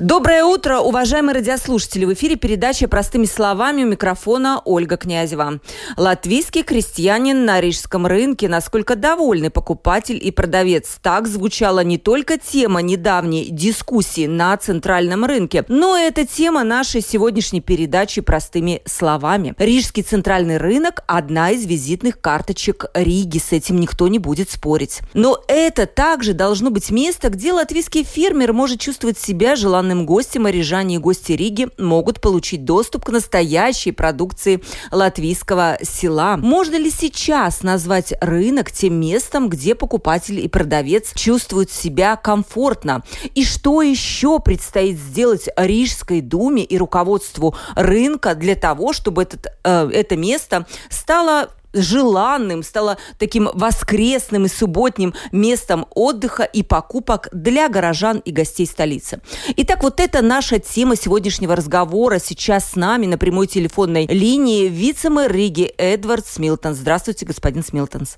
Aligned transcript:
Доброе 0.00 0.44
утро, 0.44 0.78
уважаемые 0.78 1.34
радиослушатели. 1.34 2.06
В 2.06 2.14
эфире 2.14 2.36
передача 2.36 2.88
«Простыми 2.88 3.26
словами» 3.26 3.84
у 3.84 3.86
микрофона 3.86 4.62
Ольга 4.64 4.96
Князева. 4.96 5.60
Латвийский 5.98 6.62
крестьянин 6.62 7.44
на 7.44 7.60
рижском 7.60 8.06
рынке. 8.06 8.48
Насколько 8.48 8.96
довольны 8.96 9.50
покупатель 9.50 10.18
и 10.18 10.30
продавец. 10.30 10.98
Так 11.02 11.28
звучала 11.28 11.84
не 11.84 11.98
только 11.98 12.38
тема 12.38 12.80
недавней 12.80 13.48
дискуссии 13.50 14.26
на 14.26 14.56
центральном 14.56 15.26
рынке, 15.26 15.66
но 15.68 15.98
и 15.98 16.04
это 16.04 16.26
тема 16.26 16.64
нашей 16.64 17.02
сегодняшней 17.02 17.60
передачи 17.60 18.22
«Простыми 18.22 18.80
словами». 18.86 19.54
Рижский 19.58 20.02
центральный 20.02 20.56
рынок– 20.56 21.04
одна 21.08 21.50
из 21.50 21.66
визитных 21.66 22.22
карточек 22.22 22.86
Риги. 22.94 23.36
С 23.36 23.52
этим 23.52 23.78
никто 23.78 24.08
не 24.08 24.18
будет 24.18 24.50
спорить. 24.50 25.00
Но 25.12 25.38
это 25.46 25.84
также 25.84 26.32
должно 26.32 26.70
быть 26.70 26.90
место, 26.90 27.28
где 27.28 27.52
латвийский 27.52 28.02
фермер 28.02 28.54
может 28.54 28.80
чувствовать 28.80 29.18
себя 29.18 29.56
желанным 29.56 29.89
Гостям 29.98 30.46
рижане 30.46 30.96
и 30.96 30.98
гости 30.98 31.32
Риги 31.32 31.68
могут 31.78 32.20
получить 32.20 32.64
доступ 32.64 33.04
к 33.04 33.10
настоящей 33.10 33.92
продукции 33.92 34.62
латвийского 34.90 35.78
села. 35.82 36.36
Можно 36.36 36.76
ли 36.76 36.90
сейчас 36.90 37.62
назвать 37.62 38.12
рынок 38.20 38.70
тем 38.70 38.94
местом, 38.94 39.48
где 39.48 39.74
покупатель 39.74 40.40
и 40.40 40.48
продавец 40.48 41.12
чувствуют 41.14 41.70
себя 41.70 42.16
комфортно? 42.16 43.02
И 43.34 43.44
что 43.44 43.82
еще 43.82 44.40
предстоит 44.40 44.98
сделать 44.98 45.48
Рижской 45.56 46.20
думе 46.20 46.64
и 46.64 46.78
руководству 46.78 47.54
рынка 47.74 48.34
для 48.34 48.54
того, 48.54 48.92
чтобы 48.92 49.22
этот, 49.22 49.46
э, 49.64 49.90
это 49.92 50.16
место 50.16 50.66
стало 50.88 51.50
желанным, 51.72 52.62
стало 52.62 52.98
таким 53.18 53.48
воскресным 53.52 54.46
и 54.46 54.48
субботним 54.48 55.14
местом 55.32 55.86
отдыха 55.94 56.44
и 56.44 56.62
покупок 56.62 57.28
для 57.32 57.68
горожан 57.68 58.18
и 58.18 58.30
гостей 58.30 58.66
столицы. 58.66 59.20
Итак, 59.56 59.82
вот 59.82 60.00
это 60.00 60.22
наша 60.22 60.58
тема 60.58 60.96
сегодняшнего 60.96 61.56
разговора. 61.56 62.18
Сейчас 62.18 62.70
с 62.70 62.76
нами 62.76 63.06
на 63.06 63.18
прямой 63.18 63.46
телефонной 63.46 64.06
линии 64.06 64.68
вице-мэр 64.68 65.32
Риги 65.32 65.72
Эдвард 65.78 66.26
Смилтенс. 66.26 66.74
Здравствуйте, 66.74 67.26
господин 67.26 67.64
Смилтенс. 67.64 68.16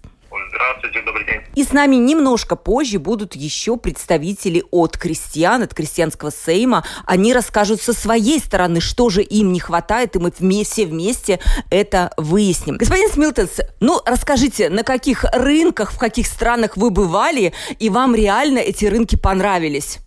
Здравствуйте, 0.49 1.03
добрый 1.03 1.27
день. 1.27 1.41
И 1.55 1.63
с 1.63 1.73
нами 1.73 1.97
немножко 1.97 2.57
позже 2.57 2.99
будут 2.99 3.35
еще 3.35 3.77
представители 3.77 4.63
от 4.71 4.97
крестьян, 4.97 5.63
от 5.63 5.75
крестьянского 5.75 6.31
сейма. 6.31 6.85
Они 7.05 7.35
расскажут 7.35 7.83
со 7.83 7.93
своей 7.93 8.39
стороны, 8.39 8.81
что 8.81 9.11
же 9.11 9.23
им 9.23 9.53
не 9.53 9.61
хватает, 9.61 10.17
и 10.17 10.19
мы 10.19 10.33
вместе 10.39 10.87
вместе 10.87 11.41
это 11.71 12.13
выясним. 12.17 12.79
Господин 12.79 13.09
Смилтенс, 13.11 13.61
ну 13.81 14.01
расскажите, 14.07 14.71
на 14.71 14.85
каких 14.85 15.25
рынках, 15.33 15.93
в 15.93 15.99
каких 15.99 16.27
странах 16.27 16.77
вы 16.77 16.91
бывали, 16.91 17.53
и 17.79 17.91
вам 17.91 18.15
реально 18.15 18.59
эти 18.59 18.87
рынки 18.87 19.17
понравились? 19.17 19.99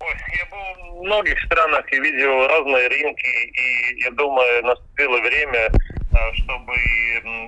Ой, 0.00 0.14
я 0.36 0.44
был 0.50 1.00
в 1.00 1.04
многих 1.04 1.38
странах 1.46 1.92
и 1.92 1.98
видел 1.98 2.46
разные 2.46 2.88
рынки, 2.88 3.26
и 3.26 4.02
я 4.04 4.10
думаю, 4.12 4.64
наступило 4.64 5.18
время 5.18 5.70
чтобы 6.34 6.74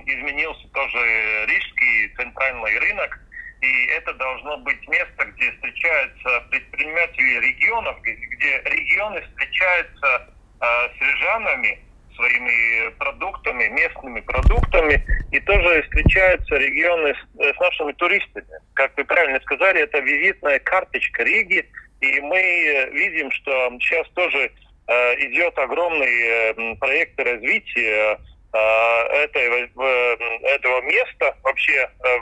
изменился 0.05 0.67
тоже 0.69 1.45
рижский 1.47 2.13
центральный 2.15 2.77
рынок. 2.79 3.19
И 3.61 3.85
это 3.87 4.13
должно 4.13 4.57
быть 4.57 4.87
место, 4.87 5.25
где 5.25 5.51
встречаются 5.53 6.41
предприниматели 6.51 7.39
регионов, 7.39 7.99
где 8.03 8.61
регионы 8.65 9.21
встречаются 9.21 10.29
э, 10.61 10.65
с 10.95 11.01
рижанами, 11.01 11.79
своими 12.15 12.89
продуктами, 12.99 13.67
местными 13.69 14.21
продуктами, 14.21 15.03
и 15.31 15.39
тоже 15.39 15.81
встречаются 15.83 16.55
регионы 16.55 17.15
с, 17.15 17.39
э, 17.39 17.53
с 17.53 17.59
нашими 17.59 17.93
туристами. 17.93 18.45
Как 18.73 18.95
вы 18.95 19.05
правильно 19.05 19.39
сказали, 19.41 19.81
это 19.81 19.99
визитная 19.99 20.59
карточка 20.59 21.23
Риги, 21.23 21.67
и 22.01 22.19
мы 22.21 22.89
видим, 22.93 23.31
что 23.31 23.71
сейчас 23.81 24.07
тоже 24.09 24.51
э, 24.87 25.15
идет 25.25 25.57
огромный 25.57 26.21
э, 26.21 26.75
проект 26.75 27.19
развития 27.19 28.19
Э, 28.19 28.36
этой, 29.23 29.69
этого 30.43 30.81
места, 30.81 31.35
вообще 31.43 31.89
э, 32.03 32.17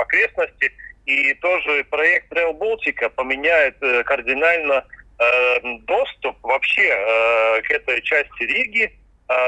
окрестности. 0.00 0.72
И 1.06 1.34
тоже 1.34 1.84
проект 1.84 2.32
Rail 2.32 2.52
Baltica 2.58 3.08
поменяет 3.10 3.76
э, 3.82 4.02
кардинально 4.04 4.84
доступ 5.86 6.36
вообще 6.42 6.90
к 7.66 7.70
этой 7.70 8.02
части 8.02 8.42
Риги. 8.42 8.92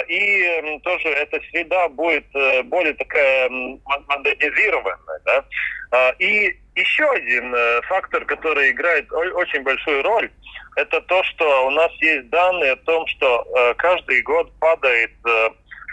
И 0.09 0.79
тоже 0.83 1.09
эта 1.09 1.39
среда 1.51 1.91
будет 1.91 2.25
более 2.71 2.95
такая 2.95 3.51
модернизированная. 3.51 5.21
Да? 5.27 6.15
И 6.21 6.57
еще 6.75 7.05
один 7.11 7.55
фактор, 7.83 8.25
который 8.25 8.71
играет 8.71 9.13
очень 9.13 9.63
большую 9.63 10.03
роль, 10.05 10.31
это 10.77 11.03
то, 11.03 11.23
что 11.25 11.67
у 11.67 11.71
нас 11.73 11.93
есть 12.01 12.31
данные 12.31 12.73
о 12.73 12.77
том, 12.77 13.07
что 13.09 13.47
каждый 13.77 14.23
год 14.23 14.51
падает 14.61 15.13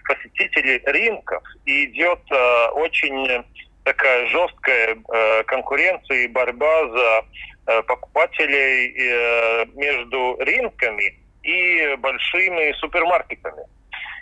посетителей 0.05 0.81
рынков, 0.85 1.43
и 1.66 1.85
идет 1.85 2.19
э, 2.31 2.67
очень 2.69 3.43
такая 3.83 4.27
жесткая 4.27 4.97
э, 5.13 5.43
конкуренция 5.43 6.23
и 6.23 6.27
борьба 6.27 6.88
за 6.89 7.25
э, 7.67 7.81
покупателей 7.83 8.93
э, 8.97 9.66
между 9.75 10.38
рынками 10.39 11.16
и 11.43 11.95
большими 11.97 12.73
супермаркетами. 12.79 13.63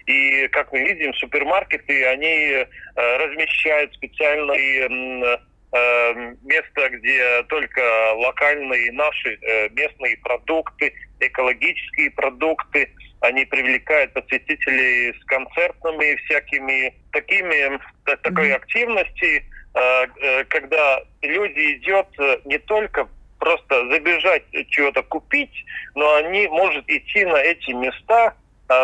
И, 0.05 0.47
как 0.49 0.71
мы 0.73 0.79
видим, 0.79 1.13
супермаркеты, 1.13 2.05
они 2.07 2.27
э, 2.27 2.65
размещают 2.95 3.94
специальные 3.94 5.38
э, 5.73 6.35
места, 6.44 6.89
где 6.89 7.44
только 7.44 7.81
локальные 8.15 8.91
наши 8.91 9.39
э, 9.41 9.69
местные 9.69 10.17
продукты, 10.17 10.94
экологические 11.21 12.11
продукты, 12.11 12.91
они 13.23 13.45
привлекают 13.45 14.11
посетителей 14.11 15.13
с 15.13 15.23
концертными 15.25 16.16
всякими 16.25 16.94
такими 17.13 17.79
такой 18.22 18.50
mm-hmm. 18.50 18.56
активности, 18.56 19.45
э, 19.73 19.79
э, 20.22 20.44
когда 20.45 21.01
люди 21.22 21.75
идет 21.75 22.07
э, 22.19 22.39
не 22.44 22.57
только 22.57 23.07
просто 23.39 23.89
забежать 23.89 24.44
чего-то 24.69 25.03
купить, 25.03 25.53
но 25.95 26.16
они 26.16 26.47
могут 26.50 26.89
идти 26.89 27.23
на 27.25 27.38
эти 27.38 27.72
места, 27.72 28.35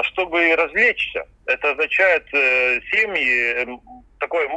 чтобы 0.04 0.56
развлечься. 0.56 1.26
Это 1.46 1.72
означает 1.72 2.28
семьи, 2.30 3.80
такой, 4.20 4.48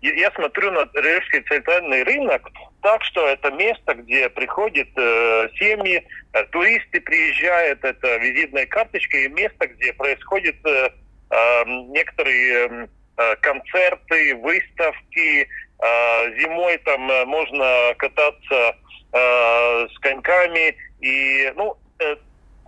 я 0.00 0.30
смотрю 0.32 0.70
на 0.72 0.88
Рижский 0.94 1.40
центральный 1.42 2.02
рынок, 2.02 2.50
так 2.82 3.02
что 3.04 3.26
это 3.26 3.50
место, 3.52 3.94
где 3.94 4.28
приходят 4.28 4.88
э, 4.96 5.48
семьи, 5.58 6.06
э, 6.32 6.44
туристы 6.46 7.00
приезжают, 7.00 7.84
это 7.84 8.16
визитная 8.16 8.66
карточка, 8.66 9.16
и 9.18 9.28
место, 9.28 9.66
где 9.66 9.92
происходят 9.92 10.56
э, 10.64 10.90
э, 11.30 11.64
некоторые 11.88 12.88
э, 13.16 13.36
концерты, 13.36 14.34
выставки, 14.36 15.42
э, 15.42 16.40
зимой 16.40 16.78
там 16.78 17.10
э, 17.10 17.24
можно 17.24 17.94
кататься 17.98 18.76
э, 19.12 19.88
с 19.92 19.98
коньками, 20.00 20.76
и, 21.00 21.52
ну, 21.56 21.76
э, 21.98 22.16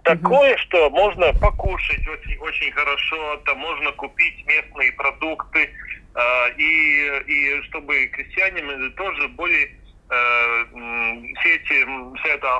такое, 0.04 0.56
что 0.58 0.90
можно 0.90 1.32
покушать 1.34 2.06
очень, 2.06 2.38
очень 2.38 2.72
хорошо, 2.72 3.36
там 3.44 3.58
можно 3.58 3.92
купить 3.92 4.44
местные 4.46 4.92
продукты, 4.92 5.70
и, 6.56 7.22
и 7.26 7.62
чтобы 7.68 8.06
крестьяне 8.06 8.90
тоже 8.90 9.28
более 9.28 9.68
э, 10.10 10.64
все 11.40 11.54
эти, 11.54 12.18
вся 12.18 12.34
эта 12.34 12.56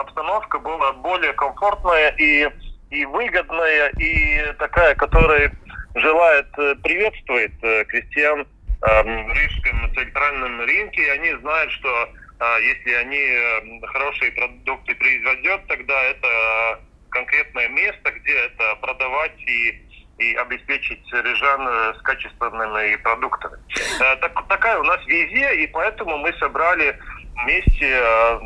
обстановка 0.00 0.58
была 0.58 0.92
более 0.94 1.32
комфортная 1.34 2.14
и, 2.18 2.48
и 2.90 3.04
выгодная, 3.04 3.88
и 3.98 4.52
такая, 4.58 4.94
которая 4.94 5.52
желает, 5.94 6.46
э, 6.58 6.74
приветствует 6.82 7.52
э, 7.62 7.84
крестьян 7.84 8.46
в 8.80 9.32
рижском 9.34 9.94
центральном 9.94 10.60
рынке, 10.62 11.12
они 11.12 11.32
знают, 11.34 11.70
что 11.70 12.08
если 12.62 12.90
они 12.94 13.80
хорошие 13.86 14.32
продукты 14.32 14.92
произведут, 14.96 15.64
тогда 15.68 16.02
это 16.02 16.80
конкретное 17.10 17.68
место, 17.68 18.10
где 18.10 18.32
это 18.32 18.74
продавать 18.80 19.38
и 19.46 19.80
и 20.18 20.34
обеспечить 20.34 21.04
рижан 21.12 21.66
э, 21.66 21.94
с 21.98 22.02
качественными 22.02 22.96
продуктами. 22.96 23.56
Э, 24.00 24.16
так, 24.16 24.48
такая 24.48 24.78
у 24.78 24.84
нас 24.84 25.04
визия, 25.06 25.50
и 25.50 25.66
поэтому 25.66 26.18
мы 26.18 26.32
собрали 26.34 26.98
вместе 27.42 27.88
э, 27.90 28.38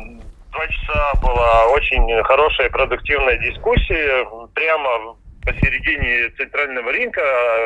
два 0.51 0.67
часа 0.67 1.13
была 1.21 1.67
очень 1.67 2.23
хорошая 2.23 2.69
продуктивная 2.69 3.37
дискуссия 3.37 4.27
прямо 4.53 5.17
посередине 5.45 6.29
центрального 6.37 6.91
рынка 6.91 7.21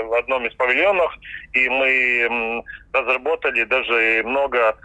в 0.06 0.14
одном 0.14 0.46
из 0.46 0.54
павильонов, 0.56 1.12
и 1.54 1.68
мы 1.70 2.64
разработали 2.94 3.64
даже 3.64 4.22
много 4.24 4.78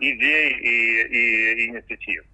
идей 0.00 0.52
и, 0.52 1.02
и 1.02 1.66
инициатив. 1.68 2.24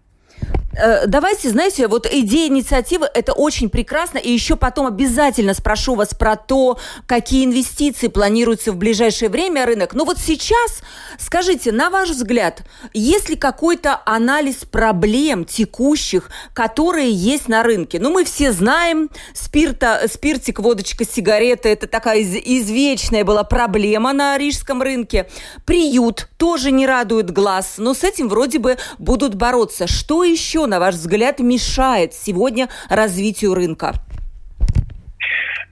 Э, 0.79 1.07
давайте, 1.07 1.51
знаете, 1.51 1.89
вот 1.89 2.07
идея 2.11 2.49
инициативы– 2.49 3.09
это 3.15 3.33
очень 3.33 3.69
прекрасно. 3.69 4.19
И 4.19 4.31
еще 4.31 4.55
потом 4.57 4.87
обязательно 4.87 5.55
спрошу 5.55 5.97
вас 5.97 6.15
про 6.15 6.37
то, 6.37 6.79
какие 7.07 7.45
инвестиции 7.45 8.07
планируются 8.07 8.71
в 8.71 8.77
ближайшее 8.77 9.29
время 9.29 9.67
рынок. 9.67 9.95
Но 9.95 10.05
вот 10.05 10.19
сейчас 10.19 10.83
скажите, 11.19 11.73
на 11.73 11.91
ваш 11.91 12.11
взгляд, 12.11 12.63
есть 12.93 13.29
ли 13.29 13.37
какой-то 13.37 14.01
анализ 14.07 14.65
проблем 14.65 15.45
текущих, 15.45 16.31
которые 16.55 17.11
есть 17.11 17.49
на 17.49 17.63
рынке? 17.65 17.99
Ну, 17.99 18.11
мы 18.11 18.25
все 18.25 18.53
знаем, 18.53 19.11
спирта, 19.35 20.03
спиртик, 20.11 20.61
водочка, 20.61 21.05
сигареты– 21.05 21.69
это 21.71 21.89
такая 21.89 22.21
из, 22.21 22.35
извечная 22.35 23.25
была 23.25 23.43
проблема 23.43 24.13
на 24.13 24.39
рижском 24.39 24.83
рынке. 24.83 25.29
Приют 25.65 26.29
тоже 26.37 26.71
не 26.71 26.87
радует 26.87 27.33
глаз, 27.33 27.75
но 27.79 27.95
с 27.95 28.05
этим 28.05 28.29
вроде 28.29 28.61
бы 28.61 28.77
будут 28.99 29.35
бороться. 29.35 29.89
Что 29.89 30.23
еще, 30.23 30.68
на 30.69 30.79
ваш 30.79 30.95
взгляд, 30.95 31.41
мешает 31.41 32.15
сегодня 32.15 32.69
развитию 32.89 33.55
рынка? 33.55 33.95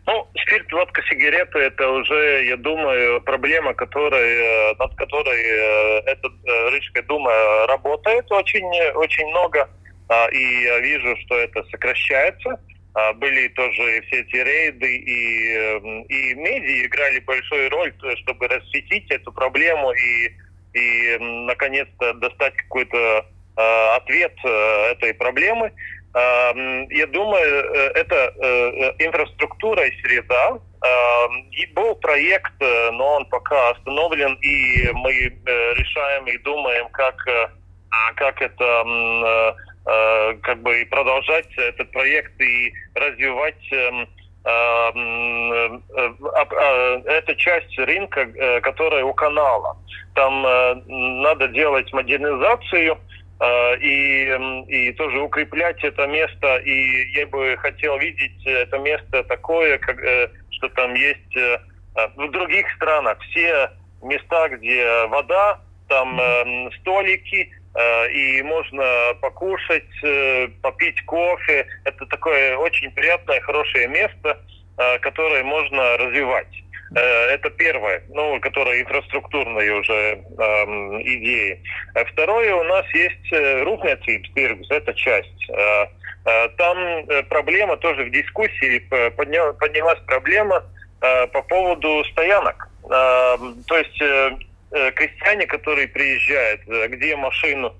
Ну, 0.06 0.26
спирт, 0.40 0.72
водка, 0.72 1.02
сигареты– 1.10 1.58
это 1.60 1.90
уже, 1.90 2.44
я 2.46 2.56
думаю, 2.56 3.20
проблема, 3.22 3.74
которая, 3.74 4.74
над 4.78 4.94
которой 4.94 5.40
э, 5.40 6.00
эта 6.06 6.28
э, 6.28 6.70
Рижская 6.70 7.02
дума 7.02 7.32
работает 7.66 8.30
очень, 8.30 8.66
очень 8.94 9.26
много. 9.26 9.68
А, 10.08 10.28
и 10.28 10.62
я 10.62 10.78
вижу, 10.78 11.16
что 11.24 11.36
это 11.36 11.64
сокращается. 11.64 12.60
А, 12.94 13.12
были 13.12 13.48
тоже 13.48 14.02
все 14.06 14.20
эти 14.20 14.36
рейды, 14.36 14.96
и, 14.96 15.52
эм, 15.52 16.02
и 16.04 16.34
медиа 16.34 16.86
играли 16.86 17.18
большую 17.20 17.68
роль, 17.70 17.92
чтобы 18.22 18.48
рассветить 18.48 19.10
эту 19.10 19.32
проблему 19.32 19.92
и, 19.92 20.32
и 20.72 21.18
наконец-то 21.18 22.14
достать 22.14 22.54
какой-то 22.56 22.96
э, 22.96 23.22
ответ 23.96 24.32
э, 24.44 24.92
этой 24.92 25.14
проблемы. 25.14 25.72
Э, 26.14 26.52
я 26.90 27.06
думаю, 27.06 27.64
э, 27.64 27.90
это 27.94 28.14
э, 28.14 28.94
инфраструктура 28.98 29.86
и 29.86 30.00
среда. 30.02 30.58
Э, 30.82 30.88
и 31.52 31.66
был 31.72 31.94
проект, 31.96 32.52
э, 32.60 32.90
но 32.92 33.16
он 33.16 33.26
пока 33.26 33.70
остановлен, 33.70 34.34
и 34.42 34.90
мы 34.92 35.12
э, 35.12 35.74
решаем 35.74 36.26
и 36.26 36.38
думаем, 36.38 36.88
как, 36.90 37.26
э, 37.26 37.48
как 38.16 38.42
это... 38.42 38.64
Э, 38.64 39.52
Э, 39.88 40.34
как 40.42 40.62
бы 40.62 40.84
продолжать 40.90 41.46
этот 41.56 41.92
проект 41.92 42.40
и 42.40 42.72
развивать 42.96 43.72
э, 43.72 44.06
э, 44.44 45.78
это 47.04 47.36
часть 47.36 47.78
рынка, 47.78 48.26
которая 48.62 49.04
у 49.04 49.14
канала. 49.14 49.76
Там 50.14 50.42
надо 51.22 51.46
делать 51.48 51.92
модернизацию 51.92 52.98
и, 53.38 54.26
эм, 54.28 54.62
и 54.64 54.92
тоже 54.92 55.20
укреплять 55.20 55.82
это 55.84 56.06
место. 56.06 56.56
И 56.58 57.10
я 57.12 57.26
бы 57.26 57.56
хотел 57.58 57.98
видеть 57.98 58.46
это 58.46 58.78
место 58.78 59.24
такое, 59.24 59.78
как, 59.78 59.98
что 60.50 60.68
там 60.70 60.94
есть 60.94 61.34
в 62.16 62.30
других 62.30 62.66
странах. 62.76 63.18
Все 63.30 63.70
места, 64.02 64.48
где 64.48 65.06
вода, 65.06 65.60
там 65.88 66.18
столики, 66.80 67.50
Э, 67.76 68.10
и 68.10 68.42
можно 68.42 68.84
покушать, 69.20 69.84
э, 70.02 70.48
попить 70.62 71.04
кофе. 71.04 71.66
Это 71.84 72.06
такое 72.06 72.56
очень 72.56 72.90
приятное, 72.92 73.38
хорошее 73.40 73.86
место, 73.88 74.40
э, 74.78 74.98
которое 75.00 75.44
можно 75.44 75.98
развивать. 75.98 76.48
Это 76.94 77.50
первое, 77.50 78.02
ну, 78.10 78.38
которое 78.40 78.80
инфраструктурные 78.80 79.74
уже 79.74 79.92
эм, 80.38 81.02
идеи. 81.02 81.60
Второе, 82.12 82.54
у 82.54 82.62
нас 82.64 82.86
есть 82.94 83.32
Рухнеципстиргс, 83.64 84.70
это 84.70 84.94
часть. 84.94 85.50
Там 86.56 87.06
проблема 87.28 87.76
тоже 87.76 88.04
в 88.04 88.10
дискуссии, 88.10 88.78
поднялась 89.10 90.00
проблема 90.06 90.64
по 91.00 91.42
поводу 91.42 92.04
стоянок. 92.04 92.68
То 92.88 93.76
есть 93.76 94.00
Э, 94.72 94.90
крестьяне, 94.90 95.46
которые 95.46 95.86
приезжают, 95.86 96.60
э, 96.66 96.88
где 96.88 97.14
машину 97.14 97.68
э, 97.68 97.72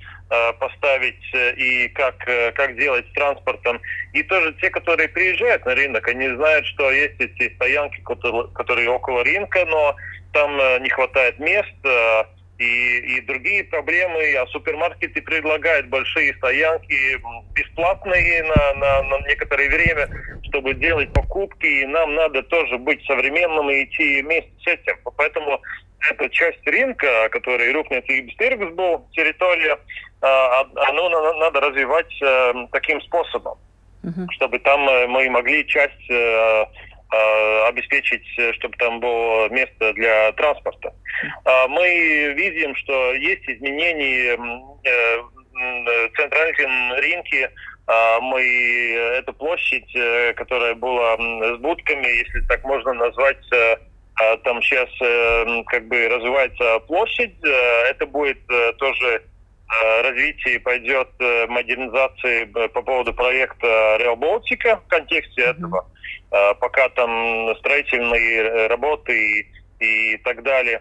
поставить 0.59 1.35
и 1.57 1.89
как, 1.89 2.17
как 2.55 2.77
делать 2.77 3.07
с 3.09 3.13
транспортом. 3.13 3.81
И 4.13 4.23
тоже 4.25 4.55
те, 4.61 4.71
которые 4.71 5.09
приезжают 5.09 5.65
на 5.67 5.75
рынок, 5.75 6.09
они 6.09 6.29
знают, 6.29 6.67
что 6.67 6.91
есть 6.91 7.21
эти 7.21 7.55
стоянки, 7.55 8.01
которые 8.01 8.91
около 8.91 9.23
рынка, 9.25 9.65
но 9.67 9.95
там 10.33 10.83
не 10.83 10.91
хватает 10.91 11.39
мест, 11.39 11.75
и, 12.59 13.19
и 13.19 13.21
другие 13.23 13.65
проблемы, 13.65 14.35
а 14.37 14.47
супермаркеты 14.47 15.21
предлагают 15.21 15.89
большие 15.89 16.35
стоянки 16.37 17.21
бесплатные 17.55 18.43
на, 18.45 18.75
на, 18.75 19.03
на 19.03 19.19
некоторое 19.27 19.69
время, 19.69 20.09
чтобы 20.45 20.75
делать 20.75 21.13
покупки, 21.13 21.67
и 21.67 21.87
нам 21.87 22.15
надо 22.15 22.43
тоже 22.45 22.79
быть 22.79 23.05
современным 23.05 23.69
и 23.71 23.85
идти 23.85 24.23
вместе 24.23 24.51
с 24.65 24.67
этим. 24.69 24.97
Поэтому 25.17 25.61
эта 26.11 26.29
часть 26.31 26.67
рынка, 26.67 27.29
который 27.31 27.73
Бстергс 28.23 28.75
был, 28.75 29.07
территория, 29.13 29.79
а, 30.23 30.61
а, 30.61 30.89
оно 30.89 31.09
надо 31.35 31.61
развивать 31.61 32.13
э, 32.23 32.53
таким 32.73 33.01
способом, 33.03 33.59
uh-huh. 34.03 34.27
чтобы 34.33 34.59
там 34.61 34.89
э, 34.89 35.07
мы 35.07 35.29
могли 35.31 35.67
часть 35.67 36.11
э, 36.11 36.65
обеспечить, 37.69 38.27
чтобы 38.57 38.77
там 38.79 38.99
было 39.01 39.49
место 39.51 39.93
для 39.95 40.33
транспорта. 40.33 40.93
Uh-huh. 41.45 41.69
Мы 41.69 42.35
видим, 42.35 42.75
что 42.77 43.15
есть 43.15 43.49
изменения 43.49 44.37
в 44.37 46.17
центральном 46.17 46.93
рынке, 46.95 47.51
мы 48.21 48.93
эту 49.19 49.33
площадь, 49.33 49.97
которая 50.35 50.75
была 50.75 51.17
с 51.17 51.59
будками, 51.59 52.07
если 52.07 52.41
так 52.49 52.65
можно 52.65 52.93
назвать, 52.93 53.39
а 53.53 53.79
там 54.45 54.63
сейчас 54.63 54.89
э, 55.01 55.63
как 55.67 55.89
бы 55.89 56.09
развивается 56.09 56.79
площадь, 56.81 57.35
э, 57.45 57.49
это 57.91 58.07
будет 58.07 58.39
э, 58.51 58.73
тоже 58.75 59.23
развитие 60.05 60.61
пойдет 60.61 61.09
модернизации 61.49 62.45
по 62.45 62.83
поводу 62.83 63.13
проекта 63.13 63.97
Реал 63.99 64.15
Балтика 64.15 64.77
в 64.77 64.89
контексте 64.89 65.43
этого, 65.43 65.91
пока 66.31 66.89
там 66.91 67.53
строительные 67.57 68.69
работы 68.69 69.41
и, 69.81 70.15
и 70.15 70.17
так 70.19 70.45
далее. 70.45 70.81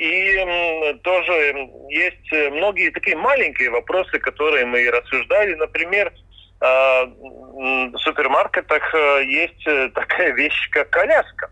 И 0.00 0.98
тоже 1.04 1.68
есть 1.90 2.32
многие 2.50 2.90
такие 2.90 3.16
маленькие 3.16 3.70
вопросы, 3.70 4.18
которые 4.18 4.66
мы 4.66 4.90
рассуждали. 4.90 5.54
Например, 5.54 6.12
в 6.60 7.96
супермаркетах 7.98 8.92
есть 9.22 9.64
такая 9.94 10.32
вещь, 10.32 10.68
как 10.72 10.90
коляска. 10.90 11.48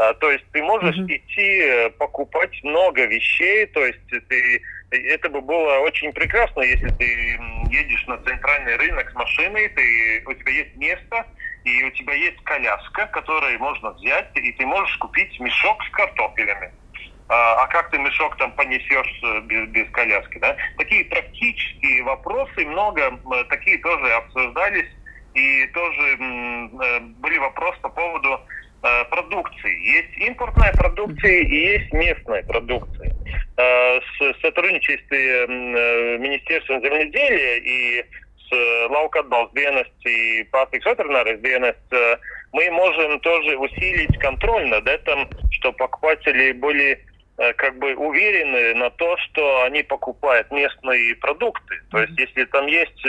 А, 0.00 0.14
то 0.14 0.30
есть 0.30 0.46
ты 0.52 0.62
можешь 0.62 0.96
mm-hmm. 0.96 1.16
идти 1.16 1.60
э, 1.60 1.90
покупать 1.90 2.58
много 2.64 3.04
вещей, 3.04 3.66
то 3.66 3.84
есть 3.84 4.00
ты 4.08 4.62
это 4.90 5.28
бы 5.28 5.42
было 5.42 5.80
очень 5.80 6.10
прекрасно, 6.14 6.62
если 6.62 6.88
ты 6.88 7.38
едешь 7.70 8.06
на 8.06 8.16
центральный 8.22 8.76
рынок 8.76 9.10
с 9.10 9.14
машиной, 9.14 9.68
ты, 9.68 10.22
у 10.26 10.32
тебя 10.32 10.52
есть 10.52 10.74
место, 10.76 11.26
и 11.64 11.84
у 11.84 11.90
тебя 11.90 12.14
есть 12.14 12.42
коляска, 12.44 13.08
которую 13.08 13.58
можно 13.58 13.90
взять, 13.90 14.30
и 14.36 14.52
ты 14.52 14.64
можешь 14.64 14.96
купить 14.96 15.38
мешок 15.38 15.84
с 15.84 15.90
картофелями. 15.90 16.72
А, 17.28 17.62
а 17.62 17.66
как 17.66 17.90
ты 17.90 17.98
мешок 17.98 18.38
там 18.38 18.52
понесешь 18.52 19.20
э, 19.22 19.40
без, 19.42 19.68
без 19.68 19.90
коляски, 19.90 20.38
да? 20.38 20.56
Такие 20.78 21.04
практические 21.04 22.04
вопросы, 22.04 22.64
много 22.64 23.20
такие 23.50 23.76
тоже 23.76 24.10
обсуждались, 24.14 24.88
и 25.34 25.66
тоже 25.74 26.16
э, 26.16 27.00
были 27.20 27.36
вопросы 27.36 27.78
по 27.82 27.90
поводу 27.90 28.40
Э, 28.82 29.04
продукции. 29.10 29.78
Есть 29.82 30.16
импортная 30.16 30.72
продукция 30.72 31.42
и 31.42 31.54
есть 31.54 31.92
местная 31.92 32.42
продукция. 32.44 33.14
Э, 33.58 34.00
с 34.00 34.40
сотрудничестве 34.40 35.44
э, 35.44 36.16
Министерством 36.16 36.80
земледелия 36.80 37.56
и 37.58 38.02
с 38.48 38.88
Лаука 38.88 39.20
dienas 39.54 39.86
и 40.06 40.44
Pārtiks 40.50 40.88
ветеринарных 40.88 41.42
dienas 41.42 41.76
мы 42.52 42.70
можем 42.70 43.20
тоже 43.20 43.56
усилить 43.58 44.18
контроль 44.18 44.66
над 44.68 44.88
этим, 44.88 45.28
чтобы 45.52 45.76
покупатели 45.76 46.52
были 46.52 47.04
как 47.56 47.78
бы 47.78 47.94
уверены 47.94 48.74
на 48.74 48.90
то, 48.90 49.16
что 49.18 49.62
они 49.64 49.82
покупают 49.82 50.50
местные 50.50 51.14
продукты. 51.16 51.80
То 51.90 52.00
есть, 52.00 52.18
если 52.18 52.44
там 52.46 52.66
есть 52.66 53.06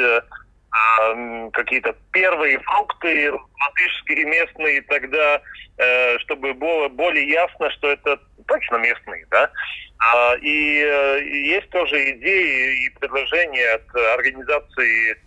какие-то 1.51 1.96
первые 2.12 2.60
фрукты 2.60 3.32
латышские, 3.32 4.25
местные, 4.25 4.82
тогда, 4.84 5.42
э, 5.78 6.18
чтобы 6.20 6.54
было 6.54 6.88
более 6.88 7.28
ясно, 7.28 7.70
что 7.72 7.92
это 7.92 8.20
точно 8.48 8.78
местные, 8.78 9.25
да. 9.30 9.51
А, 10.00 10.36
и 10.42 10.82
э, 10.84 11.24
есть 11.24 11.70
тоже 11.70 12.12
идеи 12.12 12.86
и 12.86 12.90
предложения 13.00 13.74
от 13.74 13.96
организации 14.18 15.18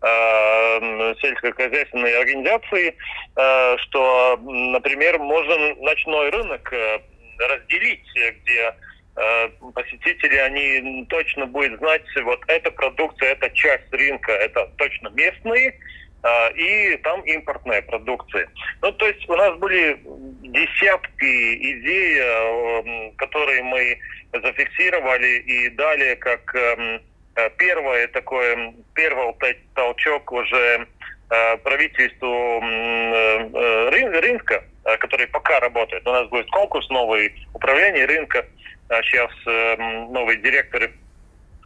э, 0.00 1.14
сельскохозяйственной 1.20 2.18
организации, 2.18 2.94
что, 3.78 4.38
например, 4.42 5.18
можно 5.18 5.74
ночной 5.76 6.30
рынок 6.30 6.72
разделить, 7.38 8.06
где 8.42 8.74
посетители, 9.74 10.36
они 10.36 11.06
точно 11.08 11.46
будут 11.46 11.78
знать, 11.78 12.02
вот 12.24 12.40
эта 12.48 12.70
продукция, 12.70 13.32
эта 13.32 13.50
часть 13.50 13.92
рынка, 13.92 14.32
это 14.32 14.66
точно 14.76 15.08
местные, 15.10 15.78
и 16.54 16.96
там 17.02 17.20
импортная 17.20 17.82
продукция. 17.82 18.48
Ну, 18.82 18.92
то 18.92 19.06
есть 19.06 19.28
у 19.28 19.36
нас 19.36 19.56
были 19.58 20.00
десятки 20.42 21.54
идей, 21.54 23.12
которые 23.16 23.62
мы 23.62 23.98
зафиксировали 24.32 25.38
и 25.40 25.68
дали 25.68 26.14
как 26.14 26.56
первое 27.58 28.08
такое, 28.08 28.74
первый 28.94 29.34
толчок 29.74 30.32
уже 30.32 30.86
правительству 31.62 32.60
рынка, 33.90 34.64
который 34.98 35.26
пока 35.26 35.60
работает. 35.60 36.06
У 36.06 36.10
нас 36.10 36.28
будет 36.28 36.48
конкурс 36.50 36.88
новый, 36.90 37.34
управление 37.52 38.06
рынка, 38.06 38.46
сейчас 38.88 39.30
новые 40.10 40.38
директоры 40.38 40.92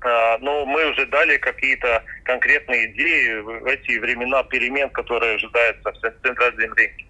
а, 0.00 0.38
но 0.38 0.64
мы 0.64 0.90
уже 0.90 1.06
дали 1.06 1.36
какие-то 1.38 2.04
конкретные 2.24 2.92
идеи 2.92 3.40
в 3.40 3.66
эти 3.66 3.98
времена 3.98 4.42
перемен, 4.44 4.88
которые 4.90 5.34
ожидаются 5.34 5.92
в 5.92 5.98
центральном 6.22 6.72
рынке. 6.74 7.07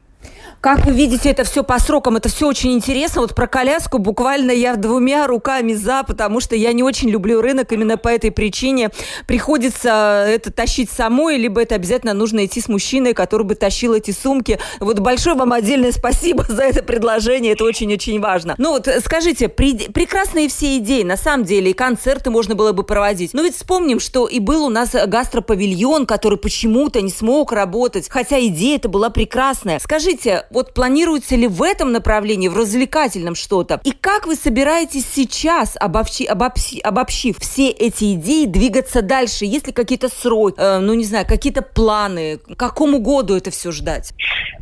Как 0.61 0.85
вы 0.85 0.93
видите 0.93 1.31
это 1.31 1.45
все 1.45 1.62
по 1.62 1.78
срокам? 1.78 2.17
Это 2.17 2.28
все 2.28 2.49
очень 2.49 2.73
интересно. 2.73 3.21
Вот 3.21 3.35
про 3.35 3.47
коляску 3.47 3.99
буквально 3.99 4.50
я 4.50 4.76
двумя 4.76 5.26
руками 5.26 5.73
за, 5.73 6.02
потому 6.02 6.40
что 6.40 6.57
я 6.57 6.73
не 6.73 6.83
очень 6.83 7.09
люблю 7.09 7.40
рынок 7.40 7.73
именно 7.73 7.97
по 7.97 8.09
этой 8.09 8.31
причине. 8.31 8.90
Приходится 9.26 10.26
это 10.28 10.50
тащить 10.50 10.90
самой, 10.90 11.37
либо 11.37 11.62
это 11.62 11.76
обязательно 11.76 12.12
нужно 12.12 12.45
идти 12.45 12.61
с 12.61 12.69
мужчиной, 12.69 13.14
который 13.14 13.45
бы 13.45 13.55
тащил 13.55 13.95
эти 13.95 14.11
сумки. 14.11 14.59
Вот 14.81 14.99
большое 14.99 15.37
вам 15.37 15.52
отдельное 15.52 15.93
спасибо 15.93 16.45
за 16.49 16.64
это 16.64 16.83
предложение. 16.83 17.52
Это 17.52 17.64
очень-очень 17.64 18.21
важно. 18.21 18.55
Ну 18.59 18.73
вот 18.73 18.88
скажите, 19.05 19.49
при, 19.49 19.88
прекрасные 19.88 20.49
все 20.49 20.78
идеи, 20.78 21.02
на 21.02 21.17
самом 21.17 21.45
деле, 21.45 21.71
и 21.71 21.75
концерты 21.75 22.31
можно 22.31 22.55
было 22.55 22.73
бы 22.73 22.83
проводить. 22.83 23.33
Но 23.33 23.43
ведь 23.43 23.57
вспомним, 23.57 24.00
что 24.00 24.26
и 24.26 24.40
был 24.40 24.64
у 24.67 24.71
нас 24.71 24.90
гастропавильон, 24.90 26.07
который 26.07 26.38
почему-то 26.38 27.00
не 27.00 27.11
смог 27.11 27.52
работать, 27.52 28.09
хотя 28.09 28.40
идея 28.47 28.76
это 28.76 28.88
была 28.88 29.11
прекрасная. 29.11 29.78
Скажите, 29.78 30.38
вот 30.50 30.75
планируется 30.75 31.37
ли 31.37 31.47
в 31.47 31.62
этом 31.62 31.92
направлении, 31.92 32.49
в 32.49 32.57
развлекательном 32.57 33.35
что-то? 33.35 33.80
И 33.85 33.92
как 33.92 34.26
вы 34.26 34.35
собираетесь 34.35 35.07
сейчас, 35.07 35.76
обобщи, 35.78 36.25
обобщи, 36.25 36.80
обобщив 36.80 37.38
все 37.38 37.71
эти 37.71 38.14
идеи, 38.14 38.47
двигаться 38.47 39.02
дальше? 39.02 39.45
Есть 39.45 39.66
ли 39.66 39.73
какие-то 39.73 40.09
сроки, 40.09 40.59
э, 40.59 40.78
ну 40.78 40.95
не 40.95 41.04
знаю, 41.04 41.26
какие-то 41.26 41.62
планы? 41.62 42.38
К 42.38 42.57
какому 42.57 42.99
году 42.99 43.37
это 43.37 43.50
все 43.50 43.73
ждать? 43.73 44.12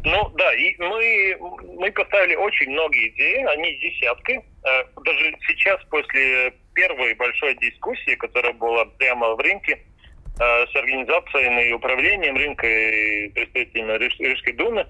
Ну 0.04 0.30
да, 0.36 0.54
и 0.54 0.76
мы, 0.78 1.36
мы 1.78 1.90
поставили 1.90 2.36
очень 2.36 2.70
многие 2.70 3.08
идеи, 3.08 3.44
они 3.44 3.76
десятки. 3.78 4.40
Э, 4.64 4.84
даже 5.04 5.36
сейчас, 5.48 5.82
после 5.90 6.52
первой 6.74 7.14
большой 7.14 7.56
дискуссии, 7.56 8.14
которая 8.14 8.52
была 8.52 8.84
прямо 8.98 9.34
в 9.34 9.40
рынке, 9.40 9.80
э, 10.38 10.66
с 10.66 10.76
организацией 10.76 11.70
и 11.70 11.72
управлением 11.72 12.36
рынка 12.36 12.66
и 12.66 13.28
представителями 13.30 13.98
Рижской 13.98 14.52
думы, 14.52 14.86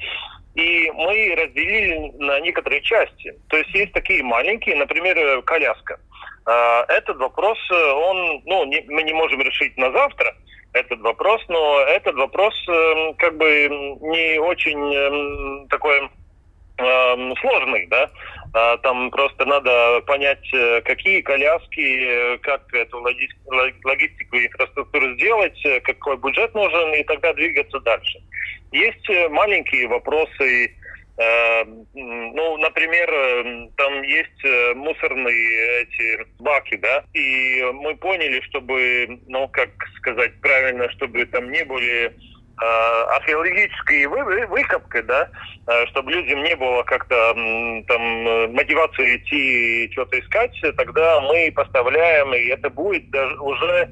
и 0.57 0.91
мы 0.91 1.35
разделили 1.37 2.13
на 2.19 2.41
некоторые 2.41 2.81
части. 2.83 3.35
То 3.49 3.59
есть 3.59 3.71
есть 3.75 3.93
такие 3.93 4.23
маленькие, 4.23 4.77
например, 4.77 5.43
коляска. 5.43 6.01
А, 6.47 6.85
этот 6.89 7.19
вопрос, 7.19 7.59
он, 7.71 8.43
ну, 8.45 8.65
не, 8.65 8.85
мы 8.89 9.03
не 9.03 9.13
можем 9.13 9.41
решить 9.43 9.77
на 9.77 9.93
завтра, 9.93 10.35
этот 10.73 11.01
вопрос, 11.01 11.43
но 11.49 11.81
этот 11.81 12.15
вопрос 12.17 12.55
эм, 12.69 13.15
как 13.15 13.37
бы 13.37 13.69
не 14.03 14.39
очень 14.39 14.95
эм, 14.95 15.69
такой 15.69 16.09
эм, 16.79 17.35
сложный, 17.37 17.87
да. 17.87 18.11
А, 18.59 18.79
там 18.79 19.11
просто 19.11 19.45
надо 19.45 20.01
понять, 20.07 20.49
э, 20.55 20.81
какие 20.81 21.21
коляски, 21.21 21.79
э, 21.79 22.39
как 22.39 22.63
эту 22.73 23.03
логистику 23.03 24.37
и 24.37 24.47
инфраструктуру 24.47 25.13
сделать, 25.13 25.61
э, 25.67 25.81
какой 25.81 26.17
бюджет 26.17 26.55
нужен, 26.55 26.95
и 26.95 27.05
тогда 27.05 27.35
двигаться 27.35 27.79
дальше. 27.81 28.19
Есть 28.73 29.07
маленькие 29.31 29.89
вопросы, 29.89 30.75
ну, 31.95 32.57
например, 32.59 33.71
там 33.77 34.03
есть 34.03 34.75
мусорные 34.75 35.83
эти 35.83 36.27
баки, 36.39 36.77
да, 36.77 37.05
и 37.15 37.63
мы 37.73 37.97
поняли, 37.97 38.41
чтобы, 38.43 39.19
ну, 39.27 39.49
как 39.49 39.71
сказать 39.97 40.39
правильно, 40.43 40.91
чтобы 40.91 41.25
там 41.27 41.51
не 41.51 41.65
были 41.65 42.15
археологические 42.59 44.09
вы, 44.09 44.47
выкопки, 44.47 45.03
да, 45.03 45.29
чтобы 45.89 46.13
людям 46.13 46.43
не 46.43 46.57
было 46.57 46.83
как-то 46.85 47.35
там 47.87 48.53
мотивации 48.55 49.17
идти 49.17 49.93
что-то 49.93 50.19
искать, 50.19 50.59
тогда 50.77 51.21
мы 51.21 51.53
поставляем, 51.55 52.33
и 52.33 52.47
это 52.47 52.71
будет 52.71 53.11
даже 53.11 53.39
уже 53.41 53.91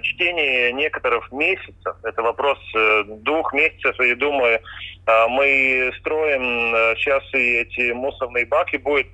чтение 0.00 0.72
некоторых 0.72 1.30
месяцев. 1.32 1.96
Это 2.02 2.22
вопрос 2.22 2.58
э, 2.74 3.04
двух 3.06 3.52
месяцев, 3.52 3.98
и 4.00 4.14
думаю, 4.14 4.58
э, 4.58 5.26
мы 5.28 5.92
строим 6.00 6.96
сейчас 6.96 7.22
э, 7.32 7.38
и 7.38 7.56
эти 7.60 7.92
мусорные 7.92 8.46
баки 8.46 8.76
будут 8.76 9.08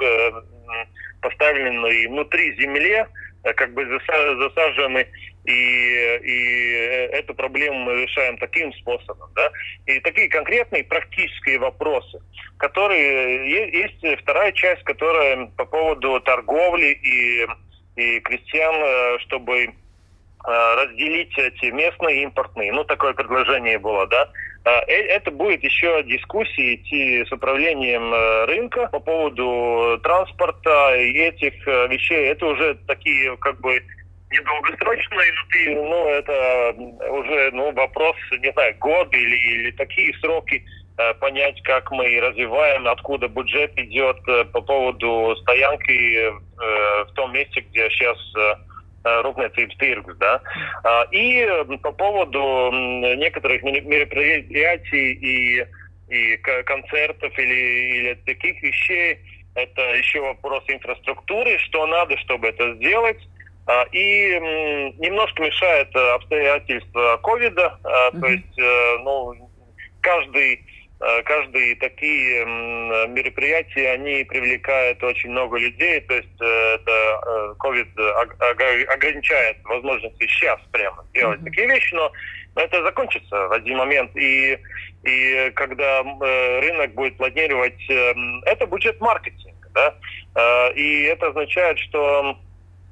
поставлены 1.20 2.08
внутри 2.08 2.54
земли, 2.56 3.04
как 3.42 3.74
бы 3.74 3.84
засажены, 3.86 5.06
и, 5.50 6.20
и 6.22 6.72
эту 7.12 7.34
проблему 7.34 7.80
мы 7.80 8.02
решаем 8.02 8.38
таким 8.38 8.72
способом. 8.74 9.30
Да? 9.34 9.50
И 9.86 10.00
такие 10.00 10.28
конкретные 10.28 10.84
практические 10.84 11.58
вопросы, 11.58 12.20
которые 12.58 13.70
есть 13.70 14.20
вторая 14.20 14.52
часть, 14.52 14.82
которая 14.84 15.46
по 15.56 15.64
поводу 15.64 16.20
торговли 16.20 16.98
и, 17.02 17.46
и 17.96 18.20
крестьян, 18.20 19.18
чтобы 19.20 19.74
Э, 20.46 20.74
разделить 20.74 21.36
эти 21.36 21.66
местные 21.66 22.20
и 22.20 22.22
импортные. 22.22 22.72
Ну, 22.72 22.82
такое 22.84 23.12
предложение 23.12 23.78
было, 23.78 24.06
да. 24.06 24.30
Э, 24.64 24.70
э, 24.86 25.06
это 25.08 25.30
будет 25.30 25.62
еще 25.62 26.02
дискуссии 26.04 26.76
идти 26.76 27.26
с 27.26 27.32
управлением 27.32 28.14
рынка 28.46 28.86
по 28.86 29.00
поводу 29.00 30.00
транспорта 30.02 30.96
и 30.96 31.12
этих 31.12 31.66
вещей. 31.66 32.30
Это 32.30 32.46
уже 32.46 32.74
такие, 32.86 33.36
как 33.36 33.60
бы, 33.60 33.82
недолгосрочные, 34.30 35.32
ну, 35.74 36.08
это 36.08 36.74
уже, 37.10 37.50
ну, 37.52 37.72
вопрос, 37.72 38.16
не 38.38 38.52
знаю, 38.52 38.76
год 38.78 39.12
или, 39.14 39.36
или 39.36 39.70
такие 39.72 40.14
сроки 40.18 40.64
понять, 41.18 41.60
как 41.62 41.90
мы 41.90 42.20
развиваем, 42.20 42.86
откуда 42.86 43.26
бюджет 43.26 43.76
идет 43.78 44.22
по 44.52 44.60
поводу 44.60 45.34
стоянки 45.42 46.28
в 46.58 47.12
том 47.14 47.32
месте, 47.32 47.62
где 47.62 47.88
сейчас 47.88 48.18
Э, 49.02 49.22
tirgus. 49.78 50.14
Да? 50.18 50.42
И 51.10 51.46
по 51.82 51.92
поводу 51.92 52.70
некоторых 53.16 53.62
мероприятий 53.62 55.12
и, 55.12 55.66
и 56.10 56.36
концертов 56.36 57.38
или, 57.38 57.98
или 57.98 58.14
таких 58.26 58.62
вещей, 58.62 59.18
это 59.54 59.82
еще 59.94 60.20
вопрос 60.20 60.64
инфраструктуры, 60.68 61.58
что 61.58 61.86
надо, 61.86 62.18
чтобы 62.18 62.48
это 62.48 62.74
сделать. 62.74 63.18
И 63.92 64.94
немножко 64.98 65.42
мешает 65.42 65.94
обстоятельства 65.94 67.18
ковида, 67.22 67.78
mm-hmm. 67.82 68.20
то 68.20 68.26
есть 68.26 68.58
э, 68.58 68.98
ну, 69.02 69.50
каждый 70.00 70.64
Э, 71.02 71.22
каждые 71.22 71.76
такие 71.76 72.44
мероприятия, 72.44 73.92
они 73.92 74.22
привлекают 74.24 75.02
очень 75.02 75.30
много 75.30 75.56
людей, 75.56 75.98
то 76.02 76.14
есть 76.14 76.40
э, 76.40 76.74
это 76.74 77.54
COVID 77.58 77.88
э, 77.96 78.84
ограничает 78.92 79.56
возможности 79.64 80.26
сейчас 80.26 80.60
прямо 80.70 81.02
делать 81.14 81.40
mm-hmm. 81.40 81.44
такие 81.44 81.68
вещи, 81.68 81.94
но 81.94 82.12
это 82.54 82.82
закончится 82.82 83.48
в 83.48 83.52
один 83.52 83.78
момент. 83.78 84.14
И, 84.14 84.58
и 85.04 85.50
когда 85.54 86.02
рынок 86.02 86.92
будет 86.92 87.16
планировать, 87.16 87.80
это 87.88 88.66
будет 88.66 89.00
маркетинг, 89.00 89.56
да, 89.72 89.94
и 90.74 91.04
это 91.04 91.28
означает, 91.28 91.78
что 91.78 92.36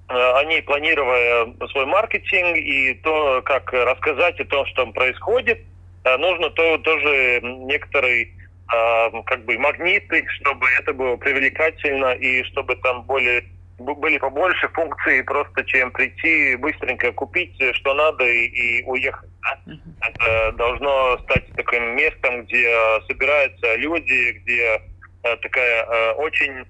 они, 0.09 0.61
планируя 0.63 1.53
свой 1.71 1.87
маркетинг 1.87 2.57
и 2.57 2.95
то, 3.03 3.43
как 3.45 3.73
рассказать 3.73 4.41
о 4.41 4.45
том, 4.45 4.67
что 4.67 4.87
происходит, 4.87 5.61
Э, 6.09 6.17
нужно 6.17 6.51
то, 6.51 6.79
тоже 6.79 7.41
некоторые 7.43 8.29
а, 8.69 9.11
как 9.23 9.45
бы 9.45 9.59
магниты, 9.59 10.25
чтобы 10.41 10.67
это 10.79 10.93
было 10.93 11.17
привлекательно 11.17 12.13
и 12.13 12.43
чтобы 12.45 12.77
там 12.77 13.03
более 13.03 13.45
были 13.79 14.19
побольше 14.19 14.69
функций 14.71 15.23
просто, 15.23 15.65
чем 15.65 15.93
прийти 15.93 16.57
быстренько 16.57 17.13
купить, 17.13 17.55
что 17.77 17.95
надо 17.95 18.25
и, 18.25 18.47
и 18.47 18.83
уехать. 18.85 19.31
Да? 19.43 19.73
Это 20.01 20.53
должно 20.57 21.19
стать 21.19 21.45
таким 21.55 21.95
местом, 21.95 22.43
где 22.43 22.75
собираются 23.07 23.77
люди, 23.77 24.33
где 24.43 24.83
э, 25.23 25.37
такая 25.37 25.85
э, 25.85 26.13
очень, 26.15 26.67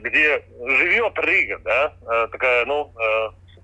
где 0.00 0.42
живет 0.78 1.12
Рига, 1.18 1.58
да, 1.64 2.28
такая, 2.28 2.64
ну, 2.66 2.92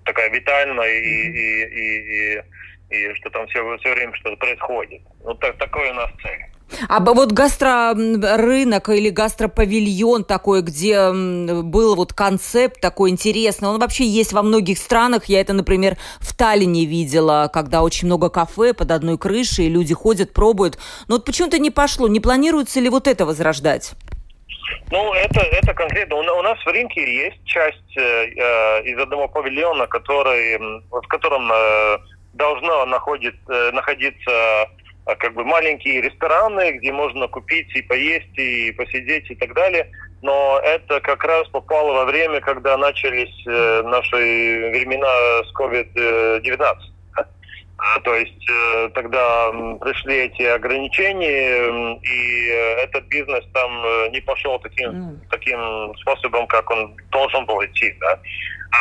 такая 0.05 0.29
витальная 0.29 0.99
и, 0.99 1.27
и, 1.27 1.63
и, 1.63 2.37
и 2.37 2.41
и 2.93 3.13
что 3.15 3.29
там 3.31 3.47
все, 3.47 3.77
все 3.79 3.93
время 3.93 4.13
что-то 4.15 4.37
происходит. 4.37 5.01
Вот 5.23 5.39
так, 5.39 5.57
такой 5.57 5.89
у 5.89 5.93
нас 5.93 6.09
цель. 6.21 6.45
А 6.87 6.99
вот 7.01 7.31
гастрорынок 7.31 8.89
или 8.89 9.09
гастропавильон 9.09 10.23
такой, 10.23 10.61
где 10.61 11.11
был 11.11 11.95
вот 11.95 12.13
концепт 12.13 12.81
такой 12.81 13.11
интересный, 13.11 13.69
он 13.69 13.79
вообще 13.79 14.05
есть 14.05 14.33
во 14.33 14.41
многих 14.41 14.79
странах. 14.79 15.25
Я 15.25 15.41
это, 15.41 15.53
например, 15.53 15.97
в 16.19 16.35
Таллине 16.35 16.85
видела, 16.85 17.49
когда 17.53 17.83
очень 17.83 18.07
много 18.07 18.29
кафе 18.29 18.73
под 18.73 18.91
одной 18.91 19.17
крышей, 19.19 19.65
и 19.65 19.69
люди 19.69 19.93
ходят, 19.93 20.33
пробуют. 20.33 20.79
Но 21.07 21.15
вот 21.15 21.25
почему-то 21.25 21.59
не 21.59 21.69
пошло. 21.69 22.07
Не 22.07 22.19
планируется 22.19 22.79
ли 22.79 22.89
вот 22.89 23.07
это 23.07 23.25
возрождать? 23.25 23.93
Ну, 24.91 25.13
это, 25.13 25.41
это 25.41 25.73
конкретно. 25.73 26.15
У, 26.15 26.19
у 26.19 26.41
нас 26.41 26.57
в 26.63 26.67
рынке 26.67 27.01
есть 27.25 27.43
часть 27.45 27.97
э, 27.97 28.27
э 28.35 28.83
из 28.83 28.97
одного 28.99 29.27
павильона, 29.27 29.87
который, 29.87 30.57
в 30.89 31.07
котором 31.07 31.51
э, 31.51 31.97
должно 32.33 32.85
находит, 32.85 33.35
э, 33.49 33.71
находиться 33.71 34.31
э, 35.05 35.15
как 35.17 35.33
бы 35.33 35.43
маленькие 35.45 36.01
рестораны, 36.01 36.73
где 36.73 36.91
можно 36.91 37.27
купить 37.27 37.75
и 37.75 37.81
поесть, 37.81 38.37
и 38.37 38.71
посидеть 38.71 39.29
и 39.29 39.35
так 39.35 39.53
далее. 39.53 39.89
Но 40.21 40.59
это 40.63 41.01
как 41.01 41.23
раз 41.23 41.47
попало 41.49 41.93
во 41.93 42.05
время, 42.05 42.39
когда 42.41 42.77
начались 42.77 43.45
э, 43.45 43.81
наши 43.83 44.15
времена 44.71 45.43
с 45.43 45.53
COVID-19. 45.55 46.92
А, 47.85 47.99
то 47.99 48.15
есть 48.15 48.49
э, 48.49 48.89
тогда 48.93 49.51
пришли 49.81 50.27
эти 50.27 50.43
ограничения, 50.43 51.99
и 52.01 52.49
э, 52.49 52.83
этот 52.83 53.03
бизнес 53.07 53.43
там 53.53 53.85
э, 53.85 54.09
не 54.11 54.21
пошел 54.21 54.57
таким, 54.59 54.89
mm. 54.89 55.17
таким 55.29 55.93
способом, 55.97 56.47
как 56.47 56.71
он 56.71 56.95
должен 57.11 57.45
был 57.45 57.61
идти. 57.65 57.93
Да? 57.99 58.19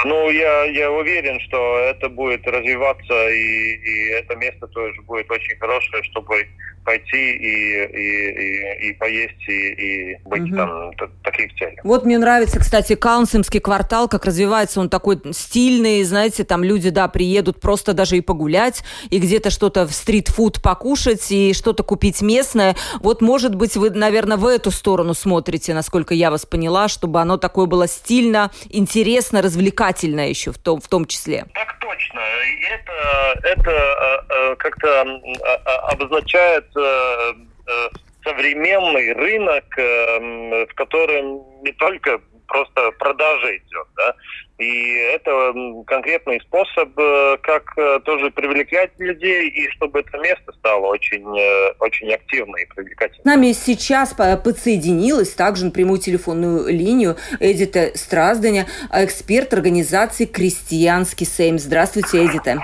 Ну, 0.05 0.31
я, 0.31 0.65
я 0.67 0.89
уверен, 0.89 1.41
что 1.41 1.79
это 1.79 2.09
будет 2.09 2.47
развиваться, 2.47 3.29
и, 3.29 3.73
и 3.75 4.11
это 4.11 4.37
место 4.37 4.69
тоже 4.69 5.03
будет 5.03 5.29
очень 5.33 5.59
хорошее, 5.59 6.05
чтобы 6.05 6.47
пойти 6.85 7.37
и, 7.37 7.85
и, 7.85 8.87
и, 8.87 8.89
и 8.89 8.93
поесть, 8.95 9.49
и, 9.49 9.53
и 9.53 10.19
быть 10.25 10.43
угу. 10.43 10.57
там 10.57 10.93
таких 11.23 11.55
целей. 11.57 11.79
Вот 11.85 12.05
мне 12.05 12.19
нравится, 12.19 12.59
кстати, 12.59 12.95
Каунсимский 12.95 13.61
квартал, 13.61 14.09
как 14.09 14.25
развивается 14.25 14.81
он 14.81 14.89
такой 14.89 15.21
стильный, 15.33 16.03
знаете, 16.03 16.45
там 16.45 16.65
люди, 16.65 16.91
да, 16.91 17.09
приедут 17.09 17.61
просто 17.61 17.93
даже 17.93 18.17
и 18.17 18.21
погулять, 18.21 18.83
и 19.11 19.19
где-то 19.19 19.51
что-то 19.51 19.87
в 19.87 19.93
стритфуд 19.93 20.63
покушать, 20.63 21.31
и 21.31 21.53
что-то 21.55 21.83
купить 21.83 22.21
местное. 22.23 22.77
Вот, 23.01 23.23
может 23.23 23.55
быть, 23.55 23.77
вы, 23.77 23.91
наверное, 23.91 24.37
в 24.37 24.47
эту 24.47 24.71
сторону 24.71 25.15
смотрите, 25.15 25.75
насколько 25.75 26.15
я 26.15 26.31
вас 26.31 26.47
поняла, 26.47 26.89
чтобы 26.89 27.21
оно 27.21 27.37
такое 27.37 27.67
было 27.67 27.87
стильно, 27.87 28.51
интересно, 28.71 29.43
развлекательно 29.43 30.29
еще 30.29 30.53
в 30.53 30.59
том, 30.59 30.81
в 30.81 30.89
том 30.89 31.07
числе. 31.07 31.47
Так 31.55 31.79
точно. 31.81 32.21
Это, 32.71 33.41
это 33.45 33.71
э, 33.71 34.53
э, 34.53 34.57
как-то 34.57 35.21
обозначает 35.89 36.65
Э, 36.72 36.72
э, 36.72 36.72
современный 38.25 39.13
рынок, 39.13 39.65
э, 39.79 40.67
в 40.67 40.75
котором 40.75 41.43
не 41.63 41.73
только 41.73 42.21
просто 42.47 42.91
продажа 42.99 43.57
идет, 43.57 43.87
да, 43.97 44.15
и 44.59 44.95
это 45.15 45.55
конкретный 45.87 46.39
способ, 46.43 46.95
как 47.41 47.75
тоже 48.05 48.31
привлекать 48.31 48.91
людей, 48.99 49.49
и 49.49 49.71
чтобы 49.71 50.01
это 50.01 50.19
место 50.19 50.53
стало 50.53 50.89
очень, 50.89 51.27
очень 51.81 52.13
активно 52.13 52.57
и 52.59 52.67
привлекательным. 52.67 53.23
С 53.23 53.25
нами 53.25 53.53
сейчас 53.53 54.13
подсоединилась 54.13 55.33
также 55.35 55.65
на 55.65 55.71
прямую 55.71 55.99
телефонную 55.99 56.69
линию 56.69 57.17
Эдита 57.41 57.97
Стразданя, 57.97 58.67
эксперт 58.93 59.55
организации 59.55 60.27
«Крестьянский 60.27 61.27
Сейм». 61.27 61.59
Здравствуйте, 61.59 62.25
Эдита. 62.27 62.59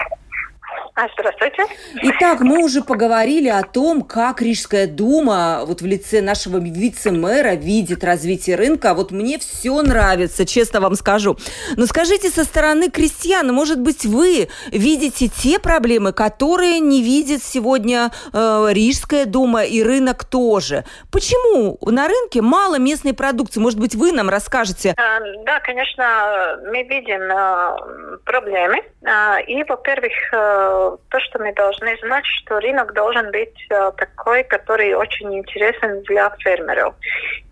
А, 1.01 1.07
здравствуйте. 1.13 1.63
Итак, 2.03 2.41
мы 2.41 2.65
уже 2.65 2.83
поговорили 2.83 3.49
о 3.49 3.63
том, 3.63 4.03
как 4.03 4.43
Рижская 4.43 4.89
дума 4.89 5.63
вот 5.65 5.81
в 5.81 5.87
лице 5.87 6.21
нашего 6.21 6.59
вице-мэра 6.59 7.55
видит 7.55 8.03
развитие 8.03 8.57
рынка. 8.57 8.95
Вот 8.95 9.13
мне 9.13 9.39
все 9.39 9.81
нравится, 9.83 10.45
честно 10.45 10.81
вам 10.81 10.97
скажу. 10.97 11.37
Но 11.77 11.87
скажите 11.87 12.31
со 12.31 12.43
стороны 12.43 12.91
крестьян, 12.91 13.47
может 13.55 13.81
быть, 13.81 14.07
вы 14.07 14.49
видите 14.73 15.29
те 15.29 15.61
проблемы, 15.61 16.13
которые 16.13 16.81
не 16.81 17.01
видит 17.01 17.45
сегодня 17.45 18.11
э, 18.33 18.67
Рижская 18.73 19.25
дума 19.25 19.63
и 19.63 19.85
рынок 19.85 20.25
тоже. 20.25 20.85
Почему 21.13 21.79
на 21.89 22.09
рынке 22.09 22.43
мало 22.43 22.81
местной 22.81 23.15
продукции? 23.15 23.61
Может 23.61 23.79
быть, 23.79 23.95
вы 23.95 24.11
нам 24.11 24.29
расскажете? 24.29 24.95
А, 24.97 25.21
да, 25.47 25.61
конечно, 25.61 26.59
мы 26.67 26.83
видим 26.83 27.23
э, 27.23 28.19
проблемы. 28.25 28.79
А, 29.07 29.39
и, 29.47 29.63
во-первых, 29.63 30.13
э, 30.33 30.88
то, 30.97 31.21
что 31.21 31.39
мы 31.39 31.53
должны 31.55 31.97
знать, 31.99 32.25
что 32.25 32.61
рынок 32.61 32.93
должен 32.95 33.31
быть 33.31 33.67
э, 33.71 33.91
такой, 33.97 34.45
который 34.45 34.95
очень 34.95 35.35
интересен 35.37 36.03
для 36.03 36.31
фермеров. 36.39 36.95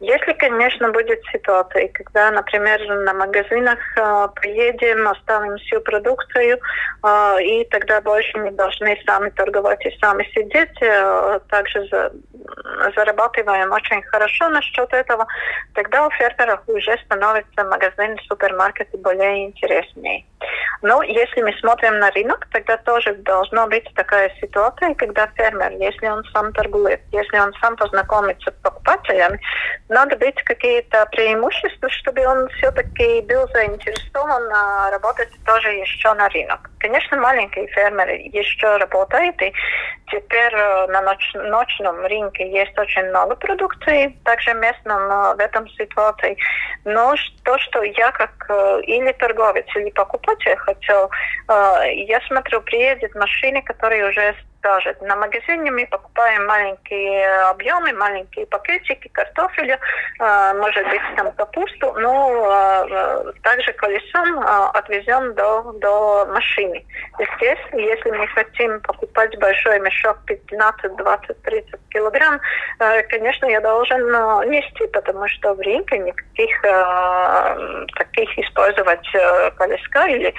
Если, 0.01 0.33
конечно, 0.33 0.91
будет 0.91 1.21
ситуация, 1.33 1.89
когда, 1.89 2.31
например, 2.31 2.81
на 3.05 3.13
магазинах 3.15 3.79
э, 3.97 4.29
поедем, 4.41 5.09
оставим 5.09 5.57
всю 5.59 5.81
продукцию, 5.81 6.59
э, 7.03 7.43
и 7.43 7.65
тогда 7.71 8.01
больше 8.01 8.39
мы 8.39 8.51
должны 8.53 8.99
сами 9.07 9.31
торговать 9.31 9.85
и 9.85 9.99
сами 10.01 10.25
сидеть, 10.35 10.79
также 11.49 11.87
за, 11.89 12.13
зарабатываем 12.95 13.73
очень 13.73 14.03
хорошо 14.03 14.49
насчет 14.49 14.93
этого, 14.93 15.27
тогда 15.75 16.07
у 16.07 16.11
фермеров 16.11 16.61
уже 16.67 16.97
становится 17.05 17.65
магазин, 17.65 18.17
супермаркеты 18.29 18.97
более 18.99 19.47
интереснее. 19.47 20.25
Но 20.83 21.03
если 21.03 21.43
мы 21.43 21.53
смотрим 21.55 21.99
на 21.99 22.11
рынок, 22.11 22.47
тогда 22.53 22.77
тоже 22.77 23.15
должна 23.15 23.67
быть 23.67 23.89
такая 23.95 24.31
ситуация, 24.41 24.95
когда 24.95 25.27
фермер, 25.37 25.73
если 25.73 26.07
он 26.07 26.23
сам 26.33 26.53
торгует, 26.53 27.01
если 27.13 27.39
он 27.39 27.53
сам 27.61 27.77
познакомится 27.77 28.51
с 28.51 28.63
покупателями, 28.63 29.41
надо 29.89 30.17
быть 30.17 30.41
какие-то 30.45 31.07
преимущества, 31.13 31.89
чтобы 31.89 32.27
он 32.27 32.49
все-таки 32.59 33.23
был 33.23 33.49
заинтересован 33.55 34.91
работать 34.91 35.31
тоже 35.45 35.69
еще 35.69 36.13
на 36.15 36.29
рынок. 36.29 36.71
Конечно, 36.79 37.17
маленькие 37.17 37.67
фермеры 37.69 38.17
еще 38.33 38.77
работают, 38.77 39.41
и 39.43 39.53
теперь 40.09 40.55
э, 40.55 40.87
на 40.89 41.01
ноч 41.01 41.33
ночном 41.35 42.05
рынке 42.05 42.49
есть 42.51 42.79
очень 42.79 43.05
много 43.09 43.35
продукции, 43.35 44.17
также 44.25 44.55
местном 44.55 45.01
э, 45.11 45.35
в 45.35 45.41
этом 45.41 45.69
ситуации. 45.71 46.37
Но 46.85 47.15
то, 47.45 47.59
что 47.59 47.83
я 47.83 48.13
как 48.13 48.31
э, 48.49 48.81
или 48.83 49.13
торговец, 49.13 49.67
или 49.75 49.91
покупатель 49.91 50.26
хотел, 50.57 51.11
я 51.49 52.21
смотрю, 52.27 52.61
приедет 52.63 53.15
машины, 53.15 53.63
которые 53.63 54.09
уже 54.09 54.35
скажет. 54.67 55.01
На 55.03 55.17
магазине 55.17 55.71
мы 55.71 55.87
покупаем 55.87 56.47
маленькие 56.47 57.27
объемы, 57.51 57.93
маленькие 57.93 58.47
пакетики 58.47 59.09
картофеля, 59.09 59.79
э, 60.21 60.55
может 60.55 60.85
быть 60.89 61.01
там 61.17 61.33
капусту, 61.33 61.93
но 61.99 62.47
э, 62.51 63.33
также 63.43 63.73
колесом 63.75 64.41
э, 64.41 64.71
отвезем 64.75 65.35
до, 65.35 65.73
до 65.81 66.27
машины. 66.27 66.85
Здесь, 67.15 67.59
если 67.73 68.11
мы 68.11 68.27
хотим 68.29 68.81
покупать 68.81 69.39
большой 69.39 69.79
мешок 69.81 70.19
15, 70.27 70.97
20, 70.97 71.43
30 71.43 71.81
килограмм, 71.91 72.41
конечно, 73.09 73.47
я 73.47 73.61
должен 73.61 74.01
нести, 74.51 74.87
потому 74.89 75.27
что 75.29 75.55
в 75.55 75.61
рынке 75.61 75.99
никаких 75.99 76.61
таких 77.97 78.39
использовать 78.39 79.07
колеска 79.57 80.07
или 80.09 80.35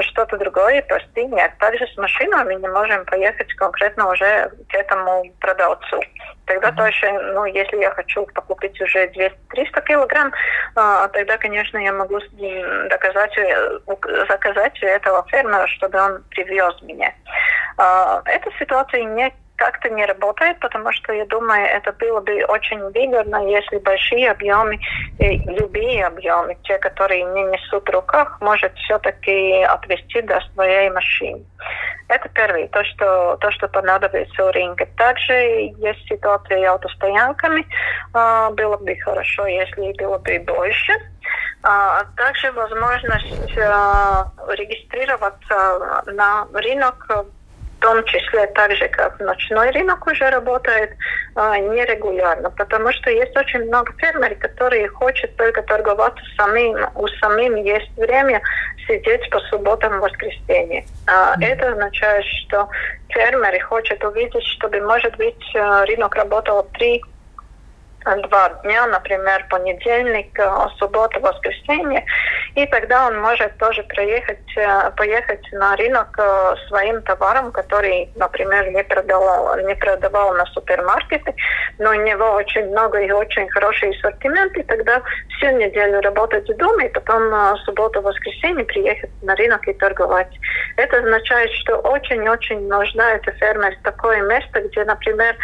что-то 0.00 0.38
другое 0.38 0.82
прости 0.82 1.24
нет. 1.26 1.52
Также 1.58 1.86
с 1.86 1.96
машиной 1.96 2.44
мы 2.44 2.54
не 2.54 2.68
можем 2.68 3.04
поехать 3.04 3.52
конкретно 3.72 4.10
уже 4.10 4.50
к 4.68 4.74
этому 4.74 5.24
продавцу. 5.40 6.00
Тогда 6.44 6.72
точно, 6.72 7.32
ну, 7.34 7.44
если 7.46 7.78
я 7.78 7.90
хочу 7.90 8.26
покупить 8.34 8.80
уже 8.80 9.06
200-300 9.06 9.84
килограмм, 9.86 10.32
а, 10.74 11.08
тогда, 11.08 11.38
конечно, 11.38 11.78
я 11.78 11.92
могу 11.92 12.18
доказать, 12.90 13.36
э, 13.38 13.78
заказать 14.28 14.78
этого 14.82 15.24
фермера, 15.30 15.66
чтобы 15.68 15.98
он 15.98 16.22
привез 16.30 16.74
меня. 16.82 17.12
А, 17.78 18.22
эта 18.26 18.50
ситуация 18.58 19.04
не 19.04 19.32
как-то 19.56 19.88
не 19.90 20.04
работает, 20.04 20.58
потому 20.58 20.90
что 20.92 21.12
я 21.12 21.24
думаю, 21.26 21.64
это 21.66 21.92
было 21.92 22.20
бы 22.20 22.44
очень 22.48 22.80
выгодно, 22.80 23.46
если 23.46 23.78
большие 23.78 24.32
объемы, 24.32 24.80
любые 25.18 26.04
объемы, 26.04 26.56
те, 26.64 26.78
которые 26.78 27.22
не 27.22 27.42
несут 27.44 27.88
в 27.88 27.92
руках, 27.92 28.38
может 28.40 28.74
все-таки 28.74 29.62
отвезти 29.62 30.20
до 30.22 30.40
своей 30.52 30.90
машины. 30.90 31.44
Это 32.12 32.28
первое, 32.28 32.68
то, 32.68 32.84
что, 32.84 33.38
то, 33.40 33.50
что 33.52 33.68
понадобится 33.68 34.44
у 34.44 34.52
рынка. 34.52 34.86
Также 34.98 35.32
есть 35.32 36.06
ситуация 36.06 36.70
автостоянками. 36.70 37.66
А, 38.12 38.50
было 38.50 38.76
бы 38.76 38.94
хорошо, 38.96 39.46
если 39.46 39.92
было 39.96 40.18
бы 40.18 40.38
больше. 40.40 40.92
А 41.62 42.04
также 42.18 42.52
возможность 42.52 43.56
а, 43.56 44.30
регистрироваться 44.48 46.02
на 46.06 46.46
рынок 46.52 47.24
том 47.82 48.04
числе 48.04 48.46
так 48.46 48.72
же, 48.76 48.88
как 48.88 49.18
ночной 49.20 49.70
рынок 49.72 50.06
уже 50.06 50.30
работает, 50.30 50.92
а, 51.34 51.58
нерегулярно, 51.58 52.50
потому 52.50 52.92
что 52.92 53.10
есть 53.10 53.36
очень 53.36 53.64
много 53.66 53.92
фермеров, 53.98 54.38
которые 54.38 54.88
хотят 54.88 55.36
только 55.36 55.62
торговаться 55.62 56.22
самим, 56.36 56.76
у 56.94 57.08
самим 57.08 57.56
есть 57.56 57.90
время 57.96 58.40
сидеть 58.86 59.28
по 59.30 59.40
субботам 59.40 59.96
и 59.96 60.00
воскресенье. 60.00 60.84
Mm-hmm. 61.06 61.44
Это 61.44 61.72
означает, 61.72 62.24
что 62.24 62.68
фермеры 63.08 63.60
хотят 63.60 64.02
увидеть, 64.04 64.44
чтобы, 64.56 64.80
может 64.80 65.16
быть, 65.16 65.54
э, 65.54 65.84
рынок 65.84 66.14
работал 66.14 66.68
три 66.74 67.02
два 68.04 68.48
дня, 68.62 68.86
например, 68.86 69.46
понедельник, 69.48 70.38
э, 70.38 70.50
суббота, 70.78 71.20
воскресенье, 71.20 72.04
и 72.54 72.66
тогда 72.66 73.06
он 73.06 73.20
может 73.20 73.56
тоже 73.58 73.82
проехать, 73.84 74.56
э, 74.56 74.90
поехать 74.96 75.44
на 75.52 75.76
рынок 75.76 76.08
э, 76.18 76.54
своим 76.68 77.02
товаром, 77.02 77.52
который, 77.52 78.10
например, 78.16 78.70
не 78.70 78.82
продавал, 78.84 79.56
не 79.58 79.74
продавал 79.74 80.34
на 80.34 80.44
супермаркеты, 80.46 81.34
но 81.78 81.90
у 81.90 81.94
него 81.94 82.32
очень 82.32 82.66
много 82.70 82.98
и 82.98 83.10
очень 83.10 83.48
хороший 83.50 83.90
ассортимент, 83.90 84.56
и 84.56 84.62
тогда 84.62 85.02
всю 85.36 85.50
неделю 85.56 86.00
работать 86.00 86.46
дома, 86.56 86.84
и 86.84 86.88
потом 86.88 87.56
субботу, 87.64 88.00
воскресенье 88.02 88.64
приехать 88.64 89.10
на 89.22 89.34
рынок 89.36 89.66
и 89.68 89.72
торговать. 89.74 90.32
Это 90.76 90.98
означает, 90.98 91.50
что 91.52 91.76
очень-очень 91.76 92.68
нуждается 92.68 93.32
фермер 93.32 93.76
в 93.76 93.82
такое 93.82 94.22
место, 94.22 94.60
где, 94.60 94.84
например, 94.84 95.36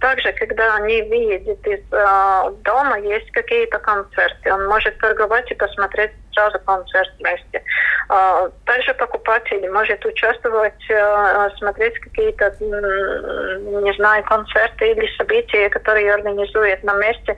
также, 0.00 0.32
когда 0.32 0.76
они 0.76 1.02
видят 1.02 1.66
из 1.74 1.80
э, 1.90 2.50
дома 2.62 2.98
есть 2.98 3.30
какие-то 3.32 3.78
концерты. 3.78 4.52
Он 4.52 4.66
может 4.66 4.98
торговать 4.98 5.50
и 5.50 5.54
посмотреть 5.54 6.12
сразу 6.34 6.58
концерт 6.64 7.10
вместе. 7.18 7.62
Э, 8.10 8.50
также 8.66 8.94
покупатель 8.94 9.68
может 9.70 10.04
участвовать, 10.04 10.90
э, 10.90 11.48
смотреть 11.58 11.98
какие-то, 12.00 12.54
не 12.60 13.92
знаю, 13.96 14.24
концерты 14.24 14.90
или 14.90 15.16
события, 15.16 15.68
которые 15.70 16.12
организует 16.12 16.82
на 16.84 16.94
месте. 16.94 17.36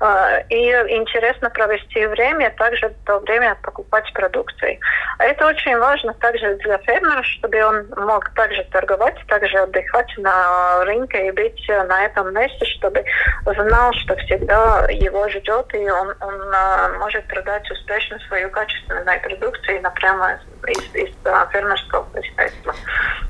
Э, 0.00 0.42
и 0.48 0.70
интересно 0.96 1.50
провести 1.50 2.06
время, 2.06 2.50
также 2.58 2.88
в 2.88 3.04
то 3.04 3.18
время 3.20 3.56
покупать 3.62 4.12
продукции. 4.12 4.80
Это 5.18 5.46
очень 5.46 5.76
важно 5.78 6.14
также 6.14 6.56
для 6.56 6.78
фермера, 6.78 7.22
чтобы 7.22 7.62
он 7.64 7.86
мог 7.96 8.28
также 8.34 8.64
торговать, 8.72 9.16
также 9.28 9.58
отдыхать 9.58 10.12
на 10.18 10.84
рынке 10.84 11.28
и 11.28 11.30
быть 11.32 11.68
на 11.68 12.04
этом 12.04 12.34
месте, 12.34 12.64
чтобы 12.64 13.04
знал, 13.44 13.92
что 13.94 14.16
всегда 14.16 14.86
его 14.90 15.28
ждет, 15.28 15.74
и 15.74 15.90
он, 15.90 16.14
он 16.20 16.54
а, 16.54 16.88
может 16.98 17.26
продать 17.26 17.68
успешно 17.70 18.18
свою 18.38 18.50
качественную 18.50 19.04
продукцию 19.20 19.82
напрямо 19.82 20.38
из, 20.66 20.94
из 20.94 21.14
а, 21.24 21.46
фермерского 21.50 22.06
хозяйства. 22.12 22.74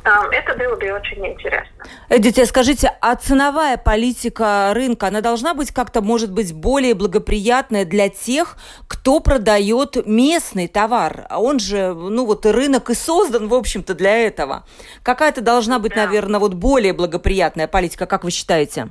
А, 0.05 0.25
это 0.33 0.55
было 0.55 0.77
бы 0.77 0.93
очень 0.93 1.27
интересно. 1.27 1.85
Эдите, 2.11 2.45
скажите, 2.45 2.93
а 3.01 3.15
ценовая 3.15 3.77
политика 3.79 4.73
рынка, 4.75 5.07
она 5.07 5.21
должна 5.21 5.55
быть 5.55 5.73
как-то, 5.73 6.03
может 6.03 6.31
быть, 6.31 6.53
более 6.55 6.95
благоприятная 6.95 7.85
для 7.85 8.09
тех, 8.09 8.57
кто 8.87 9.21
продает 9.21 10.07
местный 10.07 10.69
товар? 10.69 11.27
Он 11.31 11.59
же, 11.59 11.95
ну 11.95 12.27
вот 12.27 12.45
рынок 12.45 12.91
и 12.91 12.95
создан, 12.95 13.49
в 13.49 13.55
общем-то, 13.55 13.95
для 13.95 14.27
этого. 14.27 14.67
Какая-то 15.03 15.41
должна 15.41 15.79
быть, 15.79 15.95
да. 15.95 16.05
наверное, 16.05 16.41
вот 16.41 16.55
более 16.55 16.93
благоприятная 16.93 17.67
политика, 17.67 18.07
как 18.07 18.25
вы 18.25 18.31
считаете? 18.31 18.89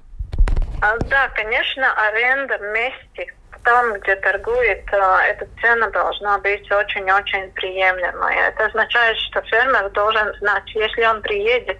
А, 0.82 0.98
да, 1.10 1.30
конечно, 1.30 1.92
аренда 2.08 2.58
вместе 2.60 3.34
там, 3.64 3.94
где 3.94 4.16
торгует, 4.18 4.84
а, 4.94 5.24
эта 5.24 5.48
цена 5.62 5.90
должна 5.90 6.38
быть 6.40 6.72
очень-очень 6.72 7.52
приемлемой. 7.52 8.36
Это 8.36 8.66
означает, 8.66 9.18
что 9.18 9.42
фермер 9.42 9.90
должен 9.92 10.34
знать, 10.40 10.64
если 10.74 11.06
он 11.06 11.22
приедет 11.22 11.78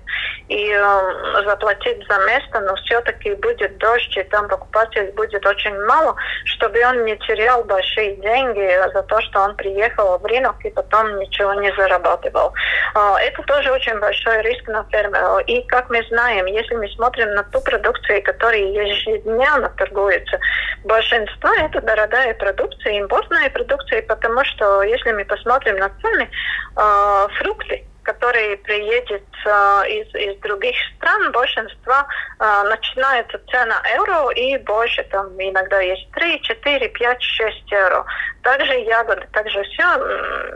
и 0.48 0.72
э, 0.72 1.44
заплатит 1.46 2.04
за 2.08 2.18
место, 2.26 2.60
но 2.62 2.76
все-таки 2.76 3.34
будет 3.36 3.78
дождь, 3.78 4.18
и 4.18 4.24
там 4.24 4.48
покупателей 4.48 5.12
будет 5.12 5.46
очень 5.46 5.78
мало, 5.86 6.16
чтобы 6.46 6.80
он 6.86 7.04
не 7.06 7.18
терял 7.18 7.64
большие 7.66 8.16
деньги 8.16 8.92
за 8.94 9.04
то, 9.04 9.22
что 9.22 9.42
он 9.42 9.56
приехал 9.56 10.18
в 10.18 10.26
рынок 10.26 10.56
и 10.64 10.70
потом 10.70 11.20
ничего 11.20 11.54
не 11.56 11.72
зарабатывал. 11.74 12.54
Э, 12.96 13.16
это 13.20 13.44
тоже 13.44 13.72
очень 13.72 14.00
большой 14.00 14.42
риск 14.44 14.68
на 14.68 14.84
фермера. 14.86 15.40
И 15.40 15.62
как 15.68 15.90
мы 15.90 16.02
знаем, 16.10 16.46
если 16.46 16.76
мы 16.76 16.88
смотрим 16.90 17.34
на 17.34 17.44
ту 17.44 17.60
продукцию, 17.62 18.24
которая 18.24 18.62
ежедневно 18.62 19.70
торгуется, 19.78 20.40
большинство 20.84 21.50
это 21.68 21.82
дорогая 21.82 22.34
продукция, 22.34 22.94
импортная 22.94 23.50
продукция, 23.50 24.02
потому 24.04 24.44
что 24.46 24.84
если 24.84 25.12
мы 25.12 25.26
посмотрим 25.26 25.78
на 25.78 25.90
цены, 26.02 26.30
э, 26.76 27.28
фрукты, 27.40 27.84
которые 28.04 28.56
приедет 28.58 29.28
э, 29.46 29.50
из, 29.90 30.16
из 30.16 30.40
других 30.40 30.76
стран, 30.96 31.32
большинство 31.34 31.96
э, 32.40 32.64
начинается 32.70 33.40
цена 33.52 33.82
евро 33.94 34.30
и 34.30 34.58
больше, 34.60 35.04
там 35.12 35.28
иногда 35.38 35.82
есть 35.82 36.10
3, 36.12 36.42
4, 36.42 36.88
5, 36.88 37.22
6 37.22 37.72
евро. 37.72 38.06
Также 38.48 38.80
ягоды, 38.80 39.28
также 39.34 39.62
все 39.64 39.84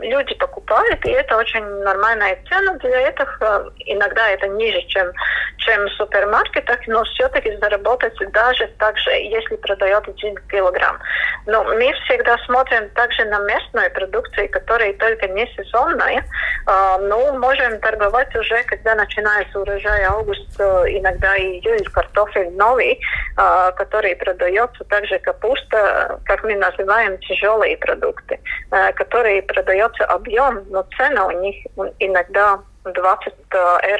люди 0.00 0.34
покупают, 0.36 1.04
и 1.04 1.10
это 1.10 1.36
очень 1.36 1.62
нормальная 1.82 2.38
цена 2.48 2.72
для 2.76 3.08
этого. 3.08 3.28
Э, 3.42 3.70
иногда 3.84 4.30
это 4.30 4.48
ниже, 4.48 4.80
чем, 4.86 5.12
чем 5.58 5.84
в 5.84 5.92
супермаркетах, 5.98 6.78
но 6.86 7.04
все-таки 7.04 7.54
заработать 7.58 8.14
даже 8.32 8.66
так 8.78 8.96
же, 8.96 9.10
если 9.10 9.56
продает 9.56 10.08
один 10.08 10.38
килограмм. 10.50 10.98
Но 11.44 11.64
мы 11.64 11.92
всегда 12.04 12.38
смотрим 12.46 12.88
также 12.94 13.26
на 13.26 13.40
местную 13.40 13.90
продукцию, 13.92 14.48
которая 14.48 14.94
только 14.94 15.28
не 15.28 15.46
сезонная, 15.54 16.20
э, 16.22 16.96
но 16.98 17.34
можем 17.34 17.78
торговать 17.80 18.34
уже, 18.34 18.62
когда 18.62 18.94
начинается 18.94 19.60
урожай 19.60 20.04
август, 20.04 20.58
э, 20.58 20.84
иногда 20.88 21.36
июль, 21.36 21.86
картофель 21.92 22.52
новый, 22.52 22.98
который 23.76 24.14
продается, 24.16 24.84
также 24.84 25.18
капуста, 25.18 26.20
как 26.24 26.44
мы 26.44 26.54
называем, 26.54 27.18
тяжелые 27.18 27.76
продукты, 27.82 28.40
э, 28.70 28.92
которые 28.92 29.42
продается 29.42 30.04
объем, 30.04 30.64
но 30.70 30.86
цена 30.96 31.26
у 31.26 31.30
них 31.42 31.56
иногда 31.98 32.60
20 32.84 33.34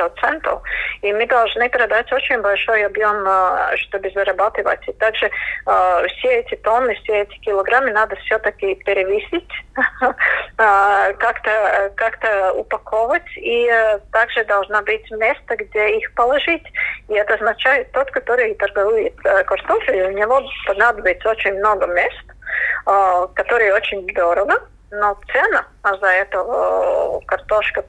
евро 0.02 0.10
центов. 0.20 0.62
И 1.02 1.12
мы 1.12 1.26
должны 1.26 1.68
продать 1.68 2.12
очень 2.12 2.40
большой 2.40 2.84
объем, 2.84 3.24
э, 3.26 3.76
чтобы 3.76 4.10
зарабатывать. 4.10 4.86
И 4.88 4.92
также 4.92 5.26
э, 5.26 6.06
все 6.08 6.40
эти 6.40 6.56
тонны, 6.56 6.94
все 7.02 7.22
эти 7.22 7.38
килограммы 7.38 7.90
надо 7.92 8.16
все-таки 8.16 8.74
перевесить, 8.74 9.50
э, 10.02 11.12
как-то 11.14 11.92
как 11.96 12.18
упаковать. 12.54 13.22
И 13.36 13.70
также 14.12 14.44
должно 14.44 14.82
быть 14.82 15.10
место, 15.12 15.56
где 15.56 15.98
их 15.98 16.12
положить. 16.14 16.64
И 17.08 17.14
это 17.14 17.34
означает, 17.34 17.92
тот, 17.92 18.10
который 18.10 18.54
торгует 18.54 19.14
картофель, 19.20 20.02
у 20.02 20.10
него 20.10 20.42
понадобится 20.66 21.30
очень 21.30 21.54
много 21.54 21.86
мест, 21.86 22.24
которые 23.34 23.74
очень 23.74 24.06
дорого 24.14 24.60
но 24.92 25.18
цена 25.32 25.66
за 25.84 26.06
эту 26.06 26.38
э, 26.38 27.20
картошку 27.26 27.84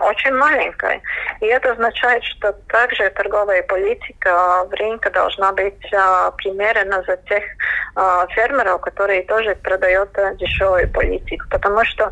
очень 0.00 0.32
маленькая. 0.32 1.00
И 1.40 1.46
это 1.46 1.72
означает, 1.72 2.22
что 2.24 2.52
также 2.68 3.10
торговая 3.10 3.62
политика 3.64 4.64
в 4.70 4.74
рынке 4.74 5.10
должна 5.10 5.52
быть 5.52 5.92
э, 5.92 6.30
примерена 6.36 7.02
за 7.06 7.16
тех 7.16 7.42
э, 7.42 8.26
фермеров, 8.34 8.80
которые 8.82 9.24
тоже 9.24 9.56
продают 9.56 10.10
дешевую 10.38 10.88
политику. 10.90 11.44
Потому 11.50 11.84
что 11.84 12.10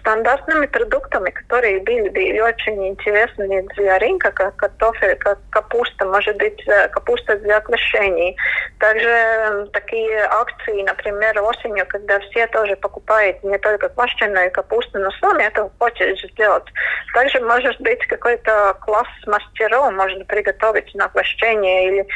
стандартными 0.00 0.66
продуктами, 0.66 1.30
которые 1.30 1.80
были, 1.80 2.08
были 2.08 2.40
очень 2.40 2.88
интересны 2.88 3.62
для 3.76 3.98
рынка, 3.98 4.30
как 4.32 4.56
картофель, 4.56 5.16
как 5.16 5.38
капуста, 5.50 6.04
может 6.04 6.36
быть, 6.36 6.62
капуста 6.92 7.36
для 7.38 7.60
квашений. 7.60 8.36
Также 8.78 9.68
такие 9.72 10.18
акции, 10.24 10.82
например, 10.82 11.40
осенью, 11.42 11.86
когда 11.86 12.18
все 12.20 12.46
тоже 12.48 12.76
покупают 12.76 13.42
не 13.44 13.58
только 13.58 13.88
квашеную 13.88 14.33
капусту, 14.50 14.98
но 14.98 15.10
сами 15.20 15.44
это 15.44 15.70
хочет 15.78 16.18
сделать. 16.30 16.64
Также 17.12 17.40
может 17.40 17.80
быть 17.80 18.04
какой-то 18.06 18.76
класс 18.80 19.08
мастеров, 19.26 19.92
можно 19.92 20.24
приготовить 20.24 20.94
на 20.94 21.08
квашение 21.08 21.88
или 21.88 22.08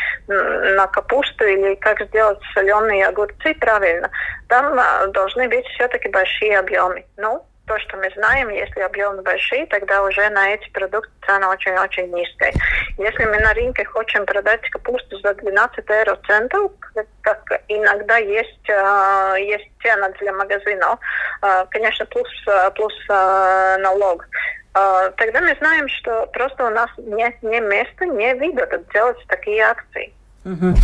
на 0.74 0.86
капусту, 0.88 1.44
или 1.44 1.74
как 1.76 2.00
сделать 2.08 2.38
соленые 2.54 3.06
огурцы 3.06 3.54
правильно. 3.54 4.10
Там 4.48 4.78
а, 4.78 5.06
должны 5.08 5.48
быть 5.48 5.66
все-таки 5.74 6.08
большие 6.08 6.58
объемы. 6.58 7.04
Ну, 7.16 7.44
то, 7.68 7.78
что 7.78 7.96
мы 7.98 8.10
знаем, 8.16 8.48
если 8.48 8.80
объемы 8.80 9.22
большие, 9.22 9.66
тогда 9.66 10.02
уже 10.02 10.28
на 10.30 10.54
эти 10.54 10.68
продукты 10.70 11.12
цена 11.26 11.50
очень-очень 11.50 12.10
низкая. 12.10 12.52
Если 12.96 13.24
мы 13.24 13.38
на 13.38 13.52
рынке 13.54 13.84
хотим 13.84 14.24
продать 14.24 14.68
капусту 14.70 15.18
за 15.20 15.34
12 15.34 15.84
евро 15.88 16.18
центов, 16.26 16.72
как 17.20 17.42
иногда 17.68 18.16
есть, 18.16 18.68
э, 18.68 19.34
есть 19.40 19.70
цена 19.82 20.08
для 20.20 20.32
магазинов, 20.32 20.98
э, 21.42 21.66
конечно, 21.70 22.06
плюс, 22.06 22.28
плюс 22.74 22.94
э, 23.10 23.76
налог, 23.80 24.26
тогда 24.72 25.40
мы 25.40 25.56
знаем, 25.58 25.88
что 25.88 26.26
просто 26.26 26.64
у 26.64 26.70
нас 26.70 26.88
нет 26.98 27.34
ни 27.42 27.58
места, 27.58 28.06
ни 28.06 28.38
вида 28.38 28.80
делать 28.92 29.18
такие 29.26 29.62
акции. 29.62 30.12
Но 30.48 30.74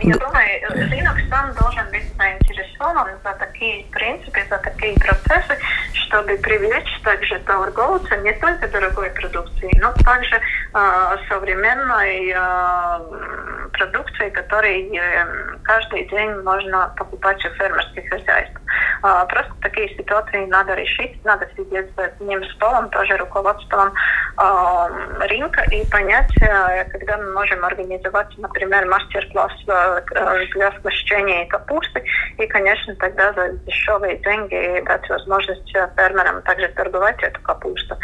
я 0.00 0.16
думаю, 0.18 0.90
рынок 0.90 1.16
сам 1.30 1.54
должен 1.54 1.90
быть 1.90 2.04
заинтересован 2.16 3.08
за 3.22 3.32
такие 3.38 3.86
принципы, 3.86 4.40
за 4.50 4.58
такие 4.58 4.94
процессы, 4.98 5.58
чтобы 5.94 6.36
привлечь 6.36 7.00
также 7.02 7.38
торговца 7.40 8.16
не 8.18 8.32
только 8.34 8.68
дорогой 8.68 9.10
продукции, 9.10 9.70
но 9.80 9.92
также 10.04 10.36
э, 10.36 11.16
современной 11.28 12.34
э, 12.34 13.68
продукции, 13.72 14.28
которой 14.30 14.94
э, 14.94 15.26
каждый 15.62 16.06
день 16.08 16.34
можно 16.42 16.92
покупать 16.96 17.42
у 17.46 17.48
фермерских 17.50 18.08
хозяйств. 18.10 18.60
Э, 19.02 19.24
просто 19.28 19.52
такие 19.62 19.88
ситуации 19.96 20.44
надо 20.46 20.74
решить, 20.74 21.24
надо 21.24 21.48
сидеть 21.56 21.86
за 21.96 22.04
одним 22.04 22.44
столом, 22.50 22.90
тоже 22.90 23.16
руководством 23.16 23.92
э, 24.38 25.26
рынка 25.28 25.62
и 25.70 25.88
понять, 25.90 26.30
э, 26.42 26.84
когда 26.90 27.16
мы 27.16 27.32
можем 27.32 27.64
организовать, 27.64 28.36
например, 28.38 28.86
мастер-класс 28.86 29.13
э, 29.16 30.46
для 30.54 30.72
смещения 30.80 31.46
капусты, 31.46 32.04
и, 32.38 32.46
конечно, 32.46 32.94
тогда 32.96 33.32
за 33.32 33.52
дешевые 33.66 34.16
деньги 34.18 34.82
дать 34.86 35.08
возможность 35.08 35.72
фермерам 35.96 36.42
также 36.42 36.68
торговать 36.68 37.22
эту 37.22 37.40
капусту. 37.42 37.96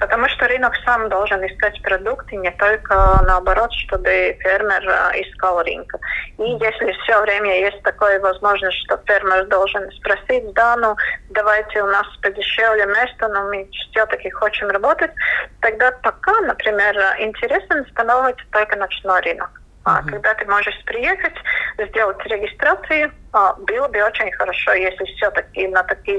Потому 0.00 0.28
что 0.28 0.48
рынок 0.48 0.74
сам 0.84 1.08
должен 1.08 1.44
искать 1.46 1.80
продукты, 1.82 2.36
не 2.36 2.50
только 2.52 2.94
наоборот, 3.26 3.72
чтобы 3.72 4.36
фермер 4.40 4.88
э, 4.88 5.22
искал 5.22 5.62
рынка. 5.62 5.98
И 6.38 6.42
если 6.42 6.92
все 7.02 7.20
время 7.22 7.60
есть 7.60 7.82
такая 7.82 8.20
возможность, 8.20 8.78
что 8.84 9.00
фермер 9.06 9.46
должен 9.46 9.90
спросить, 9.92 10.52
да, 10.54 10.76
ну 10.76 10.96
давайте 11.30 11.82
у 11.82 11.86
нас 11.86 12.06
подешевле 12.22 12.86
место, 12.86 13.28
но 13.28 13.44
мы 13.48 13.68
все-таки 13.90 14.30
хотим 14.30 14.68
работать, 14.68 15.12
тогда 15.60 15.92
пока, 16.02 16.40
например, 16.42 16.96
интересен 17.18 17.86
становится 17.90 18.44
только 18.50 18.76
ночной 18.76 19.20
рынок. 19.20 19.50
Mm-hmm. 19.84 20.10
Когда 20.10 20.34
ты 20.34 20.44
можешь 20.46 20.84
приехать, 20.84 21.34
сделать 21.78 22.18
регистрацию, 22.26 23.12
а, 23.32 23.52
было 23.54 23.88
бы 23.88 24.02
очень 24.02 24.32
хорошо, 24.32 24.72
если 24.72 25.04
все-таки 25.16 25.68
на 25.68 25.82
такие 25.82 26.18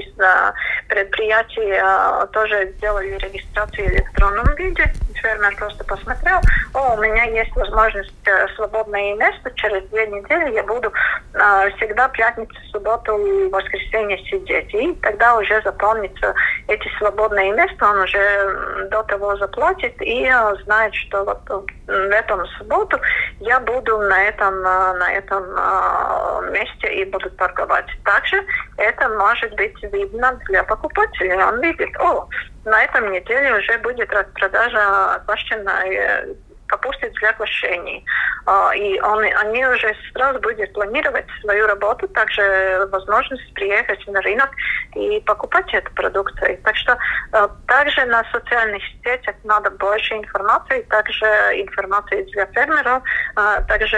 предприятия 0.88 1.80
а, 1.82 2.26
тоже 2.28 2.72
сделали 2.76 3.16
регистрацию 3.18 3.88
в 3.88 3.92
электронном 3.92 4.54
виде. 4.54 4.92
Фермер 5.26 5.56
просто 5.56 5.82
посмотрел, 5.84 6.40
о, 6.72 6.94
у 6.94 7.00
меня 7.02 7.24
есть 7.24 7.54
возможность 7.56 8.12
э, 8.26 8.46
свободное 8.54 9.16
место, 9.16 9.50
через 9.56 9.82
две 9.88 10.06
недели 10.06 10.54
я 10.54 10.62
буду 10.62 10.92
а, 11.34 11.68
всегда 11.70 12.08
пятницу, 12.08 12.54
субботу 12.70 13.16
и 13.18 13.50
воскресенье 13.50 14.18
сидеть. 14.24 14.72
И 14.74 14.92
тогда 15.02 15.36
уже 15.36 15.60
заполнится 15.62 16.34
эти 16.68 16.88
свободные 16.98 17.52
места, 17.52 17.90
он 17.90 17.98
уже 17.98 18.88
до 18.90 19.02
того 19.02 19.36
заплатит 19.36 19.94
и 20.00 20.30
знает, 20.64 20.94
что 20.94 21.24
вот 21.24 21.40
в 21.86 21.90
этом 21.90 22.46
субботу 22.58 22.98
я 23.40 23.58
буду 23.60 23.98
на 23.98 24.24
этом, 24.24 24.62
на 24.62 25.12
этом 25.12 26.52
месте 26.52 26.94
и 26.94 27.04
будут 27.04 27.36
торговать. 27.36 27.86
Также 28.04 28.44
это 28.76 29.08
может 29.08 29.54
быть 29.56 29.74
видно 29.92 30.38
для 30.48 30.62
покупателей. 30.64 31.42
Он 31.42 31.60
видит, 31.60 31.96
о, 31.98 32.28
на 32.66 32.82
этом 32.82 33.12
неделе 33.12 33.56
уже 33.56 33.78
будет 33.78 34.12
распродажа 34.12 35.22
квашеной 35.24 36.36
капусты 36.66 37.10
для 37.20 37.32
квашений. 37.32 38.04
А, 38.44 38.74
и 38.74 39.00
он, 39.00 39.24
они 39.24 39.64
уже 39.66 39.94
сразу 40.12 40.40
будут 40.40 40.72
планировать 40.72 41.26
свою 41.40 41.66
работу, 41.66 42.08
также 42.08 42.88
возможность 42.90 43.54
приехать 43.54 44.04
на 44.08 44.20
рынок 44.20 44.50
и 44.94 45.20
покупать 45.20 45.72
эту 45.72 45.92
продукцию. 45.94 46.58
Так 46.64 46.76
что 46.76 46.98
а, 47.32 47.48
также 47.66 48.04
на 48.06 48.24
социальных 48.32 48.82
сетях 48.84 49.36
надо 49.44 49.70
больше 49.70 50.14
информации, 50.14 50.82
также 50.82 51.26
информации 51.26 52.22
для 52.32 52.46
фермеров, 52.46 53.02
а, 53.36 53.62
также 53.62 53.96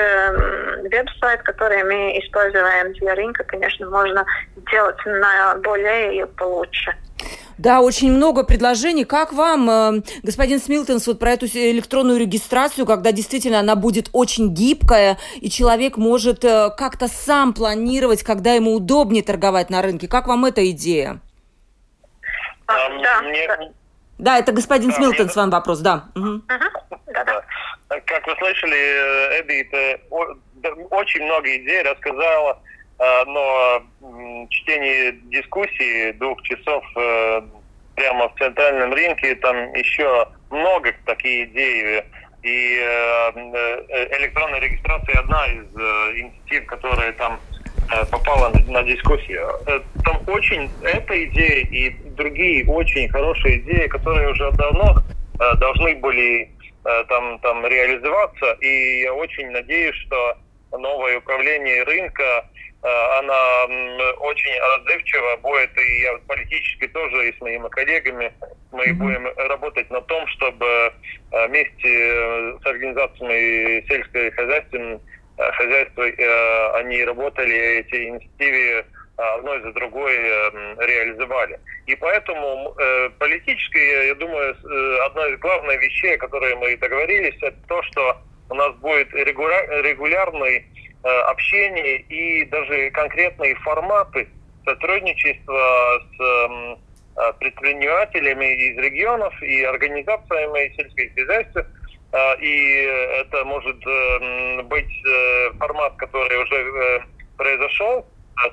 веб-сайт, 0.90 1.42
который 1.42 1.82
мы 1.84 2.18
используем 2.18 2.92
для 2.94 3.14
рынка, 3.14 3.44
конечно, 3.44 3.88
можно 3.88 4.24
делать 4.70 4.98
на 5.06 5.54
более 5.56 6.20
и 6.20 6.24
получше. 6.36 6.94
Да, 7.58 7.80
очень 7.80 8.12
много 8.12 8.44
предложений. 8.44 9.04
Как 9.04 9.32
вам, 9.32 9.68
э, 9.68 10.02
господин 10.22 10.60
Смилтонс, 10.60 11.06
вот 11.08 11.18
про 11.18 11.32
эту 11.32 11.46
электронную 11.46 12.18
регистрацию, 12.18 12.86
когда 12.86 13.10
действительно 13.10 13.58
она 13.58 13.74
будет 13.74 14.08
очень 14.12 14.54
гибкая, 14.54 15.18
и 15.40 15.50
человек 15.50 15.96
может 15.96 16.44
э, 16.44 16.70
как-то 16.76 17.08
сам 17.08 17.52
планировать, 17.52 18.22
когда 18.22 18.52
ему 18.52 18.74
удобнее 18.74 19.24
торговать 19.24 19.70
на 19.70 19.82
рынке? 19.82 20.06
Как 20.06 20.28
вам 20.28 20.44
эта 20.44 20.70
идея? 20.70 21.20
А, 22.68 22.74
да. 23.02 23.22
Мне... 23.22 23.72
да, 24.18 24.38
это 24.38 24.52
господин 24.52 24.90
да, 24.90 24.96
Смилтон, 24.96 25.28
с 25.28 25.34
вами 25.34 25.50
вопрос, 25.50 25.80
да. 25.80 26.04
Угу. 26.14 26.42
Да, 27.12 27.24
да. 27.24 27.42
Как 27.88 28.24
вы 28.26 28.36
слышали, 28.38 29.40
Эдит 29.40 29.72
очень 30.90 31.24
много 31.24 31.56
идей 31.56 31.82
рассказала 31.82 32.60
но 32.98 33.82
чтение 34.50 35.12
дискуссии 35.30 36.12
двух 36.12 36.42
часов 36.42 36.84
э, 36.96 37.42
прямо 37.94 38.28
в 38.28 38.38
центральном 38.38 38.92
рынке, 38.92 39.36
там 39.36 39.72
еще 39.74 40.28
много 40.50 40.92
таких 41.04 41.48
идей. 41.48 42.02
И 42.42 42.80
э, 42.80 43.30
электронная 44.18 44.60
регистрация 44.60 45.20
одна 45.20 45.46
из 45.46 45.66
инициатив, 46.16 46.66
которая 46.66 47.12
там 47.12 47.38
попала 48.10 48.52
на 48.66 48.82
дискуссию. 48.82 49.48
Там 50.04 50.20
очень 50.26 50.70
эта 50.82 51.24
идея 51.24 51.64
и 51.64 51.90
другие 52.16 52.66
очень 52.66 53.08
хорошие 53.08 53.58
идеи, 53.60 53.86
которые 53.86 54.30
уже 54.30 54.50
давно 54.52 55.02
должны 55.58 55.94
были 55.94 56.50
там, 56.82 57.38
там 57.38 57.64
реализоваться. 57.66 58.52
И 58.60 59.00
я 59.00 59.14
очень 59.14 59.50
надеюсь, 59.50 59.94
что 59.96 60.36
новое 60.70 61.18
управление 61.18 61.82
рынка 61.84 62.44
Э, 62.48 62.57
она 62.82 63.64
очень 64.20 64.56
отзывчива 64.76 65.36
будет, 65.38 65.76
и 65.78 66.00
я 66.02 66.16
политически 66.28 66.86
тоже, 66.88 67.28
и 67.28 67.36
с 67.36 67.40
моими 67.40 67.68
коллегами, 67.68 68.32
мы 68.70 68.84
mm-hmm. 68.84 68.92
будем 68.92 69.26
работать 69.36 69.90
на 69.90 70.00
том, 70.02 70.26
чтобы 70.28 70.66
э, 70.66 71.46
вместе 71.48 72.58
с 72.62 72.66
организациями 72.66 73.84
сельского 73.88 74.30
хозяйства, 74.30 75.00
э, 75.38 75.52
хозяйства 75.52 76.04
они 76.76 77.04
работали, 77.04 77.80
эти 77.80 78.08
инициативы 78.08 78.84
одной 79.16 79.60
за 79.62 79.72
другой 79.72 80.14
реализовали. 80.78 81.58
И 81.86 81.96
поэтому 81.96 82.76
политически, 83.18 84.06
я 84.06 84.14
думаю, 84.14 84.54
одна 85.06 85.26
из 85.26 85.40
главных 85.40 85.82
вещей, 85.82 86.14
о 86.14 86.18
которой 86.18 86.54
мы 86.54 86.76
договорились, 86.76 87.34
это 87.42 87.56
то, 87.66 87.82
что 87.82 88.16
у 88.48 88.54
нас 88.54 88.76
будет 88.76 89.12
регулярный 89.12 90.58
Э, 90.58 90.87
общение 91.02 92.00
и 92.00 92.44
даже 92.46 92.90
конкретные 92.90 93.54
форматы 93.56 94.28
сотрудничества 94.68 96.00
с 96.00 96.20
эм, 96.20 96.78
э, 97.16 97.32
предпринимателями 97.40 98.54
из 98.54 98.78
регионов 98.78 99.32
и 99.42 99.62
организациями 99.62 100.72
сельских 100.76 101.14
хозяйств. 101.14 101.56
Э, 102.12 102.36
и 102.40 102.82
это 103.20 103.44
может 103.44 103.86
эм, 103.86 104.68
быть 104.68 104.92
формат, 105.58 105.96
который 105.96 106.42
уже 106.42 107.02
произошел, 107.36 108.04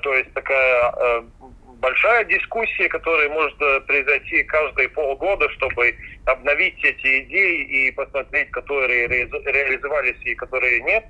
то 0.02 0.14
есть 0.14 0.32
такая 0.32 1.22
большая 1.80 2.24
дискуссия, 2.24 2.88
которая 2.88 3.28
может 3.28 3.58
произойти 3.86 4.42
каждые 4.44 4.88
полгода, 4.88 5.48
чтобы 5.50 5.94
обновить 6.24 6.82
эти 6.84 7.22
идеи 7.22 7.62
и 7.62 7.90
посмотреть, 7.92 8.50
которые 8.50 9.08
реализовались 9.08 10.20
и 10.24 10.34
которые 10.34 10.82
нет. 10.82 11.04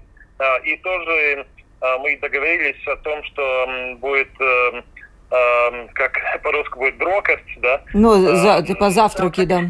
И 0.64 0.77
тоже 0.79 1.46
а, 1.81 1.99
мы 1.99 2.16
договорились 2.16 2.87
о 2.87 2.96
том, 2.96 3.22
что 3.25 3.96
будет 3.99 4.31
э, 4.40 4.83
э, 5.31 5.87
как 5.94 6.18
по-русски 6.42 6.75
будет 6.75 6.96
брокост, 6.96 7.42
да? 7.59 7.83
Ну, 7.92 8.12
а, 8.12 8.37
за, 8.37 8.62
типа 8.66 8.90
завтраки, 8.90 9.44
да. 9.44 9.61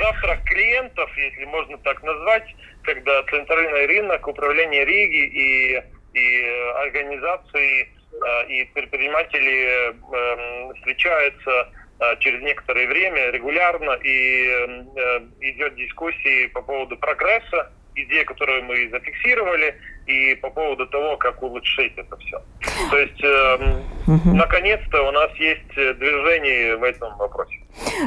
Завтрак 0.00 0.44
клиентов, 0.44 1.10
если 1.16 1.44
можно 1.44 1.76
так 1.78 2.02
назвать, 2.02 2.54
когда 2.82 3.22
центральный 3.24 3.86
рынок, 3.86 4.26
управление 4.26 4.84
Риги 4.84 5.26
и, 5.26 5.82
и 6.14 6.44
организации 6.86 7.88
а, 8.22 8.42
и 8.44 8.64
предприниматели 8.64 9.92
эм, 9.92 10.74
встречаются 10.76 11.68
через 12.18 12.42
некоторое 12.42 12.88
время 12.88 13.30
регулярно 13.30 13.92
и 14.02 14.48
э, 14.48 15.20
идет 15.40 15.76
дискуссии 15.76 16.48
по 16.48 16.60
поводу 16.60 16.96
прогресса 16.96 17.70
идея, 17.94 18.24
которую 18.24 18.64
мы 18.64 18.88
зафиксировали, 18.90 19.74
и 20.06 20.34
по 20.36 20.50
поводу 20.50 20.86
того, 20.86 21.16
как 21.16 21.42
улучшить 21.42 21.92
это 21.96 22.16
все. 22.16 22.42
То 22.90 22.98
есть, 22.98 23.22
э, 23.22 23.56
угу. 24.06 24.34
наконец-то 24.34 25.08
у 25.08 25.12
нас 25.12 25.30
есть 25.36 25.74
движение 25.74 26.76
в 26.76 26.82
этом 26.82 27.16
вопросе. 27.18 27.60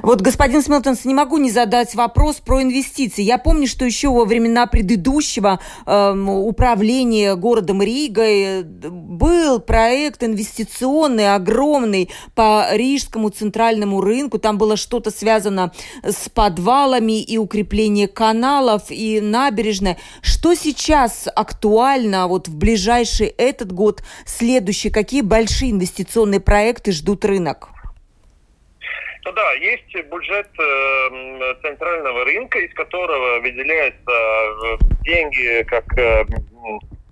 Вот, 0.03 0.21
господин 0.21 0.61
Смелтонс, 0.61 1.05
не 1.05 1.13
могу 1.13 1.37
не 1.37 1.51
задать 1.51 1.95
вопрос 1.95 2.37
про 2.37 2.61
инвестиции. 2.61 3.23
Я 3.23 3.37
помню, 3.37 3.67
что 3.67 3.85
еще 3.85 4.09
во 4.09 4.25
времена 4.25 4.67
предыдущего 4.67 5.59
э, 5.85 6.13
управления 6.13 7.35
городом 7.35 7.81
Ригой 7.81 8.63
был 8.63 9.59
проект 9.59 10.23
инвестиционный, 10.23 11.33
огромный 11.33 12.09
по 12.35 12.67
рижскому 12.71 13.29
центральному 13.29 14.01
рынку. 14.01 14.39
Там 14.39 14.57
было 14.57 14.77
что-то 14.77 15.11
связано 15.11 15.71
с 16.03 16.29
подвалами 16.29 17.21
и 17.21 17.37
укрепление 17.37 18.07
каналов 18.07 18.83
и 18.89 19.19
набережной. 19.21 19.97
Что 20.21 20.53
сейчас 20.53 21.27
актуально 21.33 22.27
вот 22.27 22.47
в 22.47 22.55
ближайший 22.55 23.27
этот 23.27 23.71
год, 23.71 24.03
следующий? 24.25 24.89
Какие 24.89 25.21
большие 25.21 25.71
инвестиционные 25.71 26.39
проекты 26.39 26.91
ждут 26.91 27.25
рынок? 27.25 27.74
Ну 29.25 29.31
да, 29.31 29.53
есть 29.53 29.91
бюджет 30.11 30.47
э, 30.59 31.53
центрального 31.63 32.25
рынка, 32.25 32.59
из 32.59 32.71
которого 32.75 33.39
выделяются 33.39 34.11
э, 34.11 34.77
деньги, 35.01 35.63
как 35.63 35.85
э, 35.97 36.25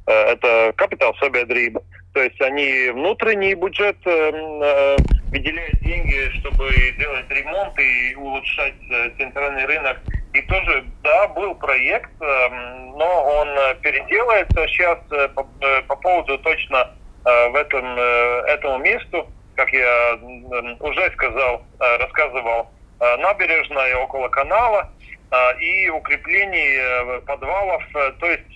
э, 0.05 0.13
это 0.13 0.73
капитал 0.75 1.15
собедриба. 1.15 1.81
То 2.13 2.21
есть 2.21 2.39
они 2.39 2.91
внутренний 2.91 3.55
бюджет 3.55 3.97
э, 4.05 4.31
э, 4.31 4.97
выделяют 5.31 5.79
деньги, 5.79 6.29
чтобы 6.39 6.69
делать 6.99 7.25
ремонт 7.31 7.79
и 7.79 8.15
улучшать 8.15 8.75
центральный 9.17 9.65
рынок. 9.65 9.97
И 10.33 10.41
тоже, 10.43 10.85
да, 11.01 11.27
был 11.29 11.55
проект, 11.55 12.11
э, 12.21 12.49
но 12.95 13.23
он 13.23 13.47
переделается 13.81 14.67
сейчас 14.67 14.99
по, 15.33 15.47
по 15.87 15.95
поводу 15.95 16.37
точно 16.37 16.91
э, 17.25 17.49
в 17.49 17.55
этом, 17.55 17.97
э, 17.97 18.43
этому 18.49 18.77
месту 18.77 19.27
как 19.55 19.71
я 19.71 20.19
уже 20.79 21.11
сказал, 21.11 21.63
э, 21.79 21.97
рассказывал, 21.97 22.69
э, 22.99 23.17
набережная 23.17 23.95
около 23.97 24.29
канала 24.29 24.89
э, 25.31 25.59
и 25.59 25.89
укрепление 25.89 27.21
подвалов, 27.21 27.83
то 28.19 28.29
есть 28.29 28.53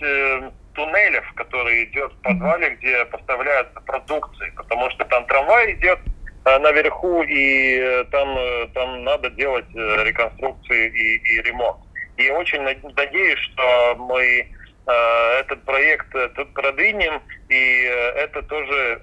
туннелев, 0.74 1.32
которые 1.34 1.84
идет 1.84 2.12
в 2.12 2.22
подвале, 2.22 2.70
где 2.70 3.04
поставляются 3.06 3.80
продукции, 3.80 4.52
потому 4.56 4.90
что 4.90 5.04
там 5.06 5.26
трамвай 5.26 5.72
идет 5.72 5.98
наверху, 6.44 7.22
и 7.24 8.04
там, 8.10 8.38
там 8.74 9.04
надо 9.04 9.28
делать 9.30 9.66
реконструкцию 9.74 10.94
и, 10.94 11.16
и 11.16 11.42
ремонт. 11.42 11.78
И 12.16 12.30
очень 12.30 12.62
надеюсь, 12.62 13.38
что 13.40 13.96
мы 13.96 14.48
этот 14.86 15.62
проект 15.64 16.06
продвинем, 16.54 17.20
и 17.50 17.82
это 18.16 18.40
тоже 18.42 19.02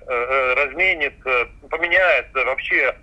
разменит, 0.56 1.14
поменяет 1.76 2.34
вообще 2.34 2.96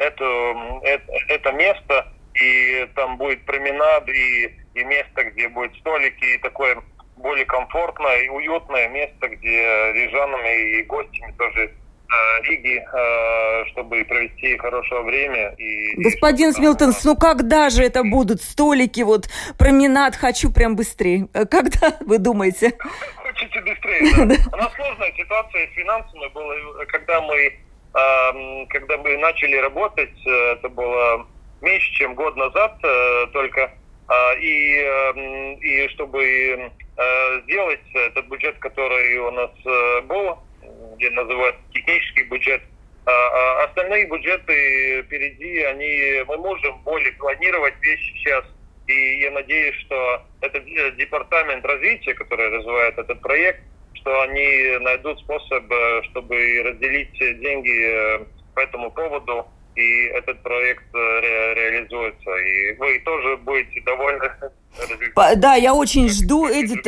эту, 0.00 0.80
это, 0.82 1.12
это 1.28 1.52
место, 1.52 2.08
и 2.34 2.88
там 2.94 3.16
будет 3.16 3.44
променад, 3.44 4.08
и, 4.08 4.46
и 4.74 4.84
место, 4.84 5.24
где 5.24 5.48
будут 5.48 5.76
столики, 5.76 6.24
и 6.24 6.38
такое 6.38 6.82
более 7.16 7.44
комфортное 7.44 8.22
и 8.22 8.28
уютное 8.28 8.88
место, 8.88 9.28
где 9.28 9.92
рижанами 9.92 10.78
и 10.78 10.82
гостями 10.82 11.32
тоже 11.38 11.72
Э, 12.14 12.42
Риги, 12.42 12.76
э, 12.76 13.64
чтобы 13.70 14.04
провести 14.04 14.56
хорошее 14.58 15.02
время. 15.02 15.54
И, 15.58 15.94
Господин 16.02 16.50
и, 16.50 16.52
Смилтонс, 16.52 17.02
ну 17.04 17.16
когда 17.16 17.70
же 17.70 17.82
это 17.82 18.04
будут 18.04 18.42
столики, 18.42 19.00
вот 19.00 19.28
променад, 19.58 20.14
хочу 20.14 20.52
прям 20.52 20.76
быстрее. 20.76 21.28
Э, 21.32 21.46
когда 21.46 21.96
вы 22.00 22.18
думаете? 22.18 22.74
Хочете 23.16 23.60
быстрее, 23.62 24.14
да. 24.26 24.36
У 24.52 24.56
нас 24.56 24.72
сложная 24.74 25.12
ситуация 25.16 25.66
с 25.66 25.70
финансами 25.70 26.28
была, 26.34 26.84
когда 26.86 27.20
мы, 27.22 27.52
когда 27.94 28.96
мы 28.98 29.16
начали 29.18 29.56
работать, 29.56 30.18
это 30.26 30.68
было 30.68 31.26
меньше, 31.60 31.92
чем 31.92 32.16
год 32.16 32.36
назад 32.36 32.76
только, 33.32 33.72
и, 34.40 34.78
эм, 34.78 35.54
и 35.60 35.88
чтобы 35.88 36.72
сделать 37.44 37.80
этот 37.94 38.26
бюджет, 38.26 38.58
который 38.58 39.16
у 39.18 39.30
нас 39.30 39.50
был, 40.06 40.38
где 40.96 41.10
называют 41.10 41.56
технический 41.72 42.24
бюджет. 42.24 42.62
А 43.06 43.64
остальные 43.64 44.06
бюджеты 44.06 45.02
впереди, 45.04 45.62
они, 45.62 46.24
мы 46.26 46.36
можем 46.38 46.78
более 46.82 47.12
планировать 47.12 47.74
вещи 47.80 48.12
сейчас. 48.16 48.44
И 48.86 49.20
я 49.20 49.30
надеюсь, 49.30 49.76
что 49.76 50.22
этот 50.40 50.64
департамент 50.96 51.64
развития, 51.64 52.14
который 52.14 52.48
развивает 52.48 52.98
этот 52.98 53.20
проект, 53.20 53.62
что 53.94 54.22
они 54.22 54.78
найдут 54.80 55.18
способ, 55.20 55.70
э, 55.70 56.02
чтобы 56.10 56.62
разделить 56.64 57.18
деньги 57.18 57.86
э, 57.86 58.26
по 58.54 58.60
этому 58.60 58.90
поводу 58.90 59.46
и 59.76 60.04
этот 60.06 60.42
проект 60.42 60.84
э, 60.94 61.20
ре 61.20 61.54
реализуется. 61.54 62.30
И 62.30 62.76
вы 62.76 62.98
тоже 63.00 63.36
будете 63.38 63.80
довольны. 63.82 64.30
Да, 65.36 65.54
я 65.54 65.74
очень 65.74 66.08
жду, 66.08 66.48
Эдит. 66.48 66.86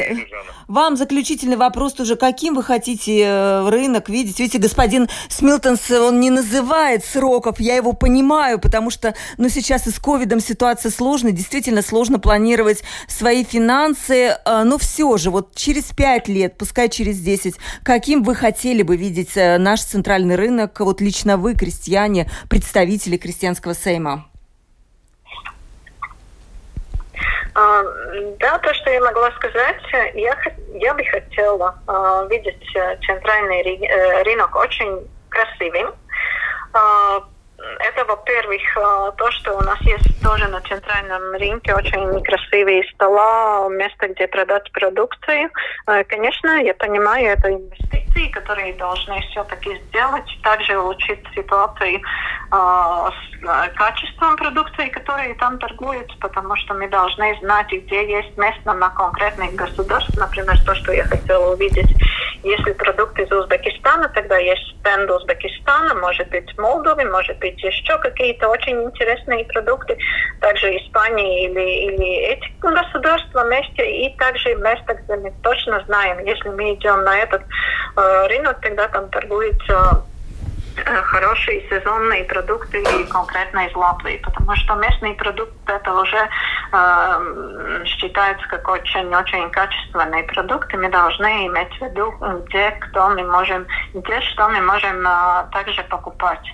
Вам 0.66 0.96
заключительный 0.96 1.56
вопрос 1.56 1.92
тоже. 1.92 2.16
Каким 2.16 2.54
вы 2.54 2.64
хотите 2.64 3.22
э, 3.22 3.68
рынок 3.68 4.08
видеть? 4.08 4.40
Видите, 4.40 4.58
господин 4.58 5.08
Смилтонс, 5.28 5.90
он 5.92 6.18
не 6.18 6.30
называет 6.30 7.04
сроков, 7.04 7.60
я 7.60 7.76
его 7.76 7.92
понимаю, 7.92 8.58
потому 8.58 8.90
что 8.90 9.14
ну, 9.38 9.48
сейчас 9.48 9.86
и 9.86 9.90
с 9.90 10.00
ковидом 10.00 10.40
ситуация 10.40 10.90
сложная, 10.90 11.30
действительно 11.30 11.82
сложно 11.82 12.18
планировать 12.18 12.82
свои 13.06 13.44
финансы, 13.44 14.36
а, 14.44 14.64
но 14.64 14.78
все 14.78 15.16
же, 15.16 15.30
вот 15.30 15.54
через 15.54 15.84
пять 15.84 16.26
лет, 16.26 16.58
пускай 16.58 16.88
через 16.88 17.20
десять, 17.20 17.54
каким 17.84 18.24
вы 18.24 18.34
хотели 18.34 18.82
бы 18.82 18.96
видеть 18.96 19.36
э, 19.36 19.58
наш 19.58 19.82
центральный 19.82 20.34
рынок, 20.34 20.80
вот 20.80 21.00
лично 21.00 21.36
вы, 21.36 21.54
крестьяне, 21.54 22.28
представители 22.76 23.16
крестьянского 23.16 23.72
сейма? 23.72 24.26
А, 27.54 27.82
да, 28.38 28.58
то, 28.58 28.74
что 28.74 28.90
я 28.90 29.00
могла 29.00 29.30
сказать, 29.32 29.80
я, 30.14 30.36
я 30.74 30.92
бы 30.92 31.02
хотела 31.04 31.74
а, 31.86 32.26
видеть 32.28 32.76
э, 32.76 32.98
центральный 33.06 33.62
э, 33.62 34.22
рынок 34.24 34.54
очень 34.56 35.08
красивым. 35.30 35.94
А, 36.74 37.24
это, 37.80 38.04
во-первых, 38.04 38.62
то, 39.16 39.30
что 39.32 39.56
у 39.56 39.60
нас 39.62 39.80
есть 39.82 40.22
тоже 40.22 40.48
на 40.48 40.60
центральном 40.60 41.32
рынке 41.32 41.74
очень 41.74 42.22
красивые 42.22 42.84
стола, 42.94 43.68
место, 43.70 44.08
где 44.08 44.26
продать 44.26 44.70
продукцию. 44.72 45.50
Конечно, 46.08 46.62
я 46.62 46.74
понимаю, 46.74 47.32
это 47.32 47.52
инвестиции, 47.52 48.30
которые 48.30 48.74
должны 48.74 49.20
все-таки 49.30 49.76
сделать, 49.88 50.28
также 50.42 50.78
улучшить 50.78 51.24
ситуацию 51.34 52.00
с 52.50 53.36
Э, 53.48 53.68
качеством 53.76 54.36
продукции, 54.36 54.88
которые 54.88 55.34
там 55.34 55.58
торгуют, 55.58 56.10
потому 56.20 56.56
что 56.56 56.74
мы 56.74 56.88
должны 56.88 57.38
знать, 57.40 57.70
где 57.70 58.08
есть 58.10 58.36
место 58.36 58.72
на 58.72 58.90
конкретных 58.90 59.54
государств. 59.54 60.16
Например, 60.16 60.58
то, 60.64 60.74
что 60.74 60.92
я 60.92 61.04
хотела 61.04 61.52
увидеть. 61.52 61.88
Если 62.42 62.72
продукты 62.72 63.22
из 63.22 63.32
Узбекистана, 63.32 64.08
тогда 64.08 64.38
есть 64.38 64.62
стенд 64.80 65.10
Узбекистана, 65.10 65.94
может 65.94 66.28
быть 66.30 66.58
Молдовы, 66.58 67.04
может 67.04 67.38
быть 67.38 67.55
еще 67.58 67.98
какие-то 67.98 68.48
очень 68.48 68.82
интересные 68.82 69.44
продукты. 69.44 69.96
Также 70.40 70.76
Испании 70.76 71.46
или, 71.46 71.92
или 71.92 72.16
эти 72.28 72.52
государства 72.60 73.44
вместе. 73.44 74.06
И 74.06 74.16
также 74.16 74.54
место, 74.56 74.94
где 74.94 75.16
мы 75.16 75.32
точно 75.42 75.82
знаем, 75.86 76.24
если 76.24 76.48
мы 76.48 76.74
идем 76.74 77.04
на 77.04 77.18
этот 77.18 77.42
э, 77.96 78.26
рынок, 78.28 78.60
тогда 78.60 78.88
там 78.88 79.08
торгуется 79.10 80.04
хорошие 80.84 81.68
сезонные 81.68 82.24
продукты 82.24 82.82
конкретно 83.10 83.66
из 83.66 83.74
Латвии, 83.74 84.20
потому 84.22 84.54
что 84.56 84.74
местный 84.74 85.14
продукт 85.14 85.52
это 85.66 85.92
уже 85.94 86.28
э, 86.72 87.84
считается 87.84 88.46
как 88.48 88.68
очень-очень 88.68 89.50
качественный 89.50 90.22
продукт, 90.24 90.72
и 90.72 90.76
мы 90.76 90.88
должны 90.90 91.46
иметь 91.46 91.72
в 91.78 91.82
виду, 91.82 92.12
где 92.46 92.70
кто 92.72 93.08
мы 93.08 93.24
можем, 93.24 93.66
где 93.94 94.20
что 94.20 94.48
мы 94.48 94.60
можем 94.60 95.06
э, 95.06 95.46
также 95.52 95.82
покупать. 95.84 96.46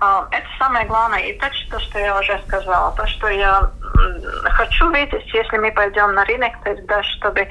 Э, 0.00 0.24
это 0.30 0.46
самое 0.58 0.86
главное. 0.86 1.20
И 1.20 1.38
то, 1.38 1.48
что, 1.52 1.98
я 1.98 2.18
уже 2.18 2.40
сказала, 2.46 2.94
то, 2.96 3.06
что 3.06 3.28
я 3.28 3.70
э, 3.80 4.50
хочу 4.50 4.90
видеть, 4.90 5.32
если 5.32 5.58
мы 5.58 5.72
пойдем 5.72 6.14
на 6.14 6.24
рынок, 6.24 6.52
тогда 6.64 7.02
чтобы 7.02 7.48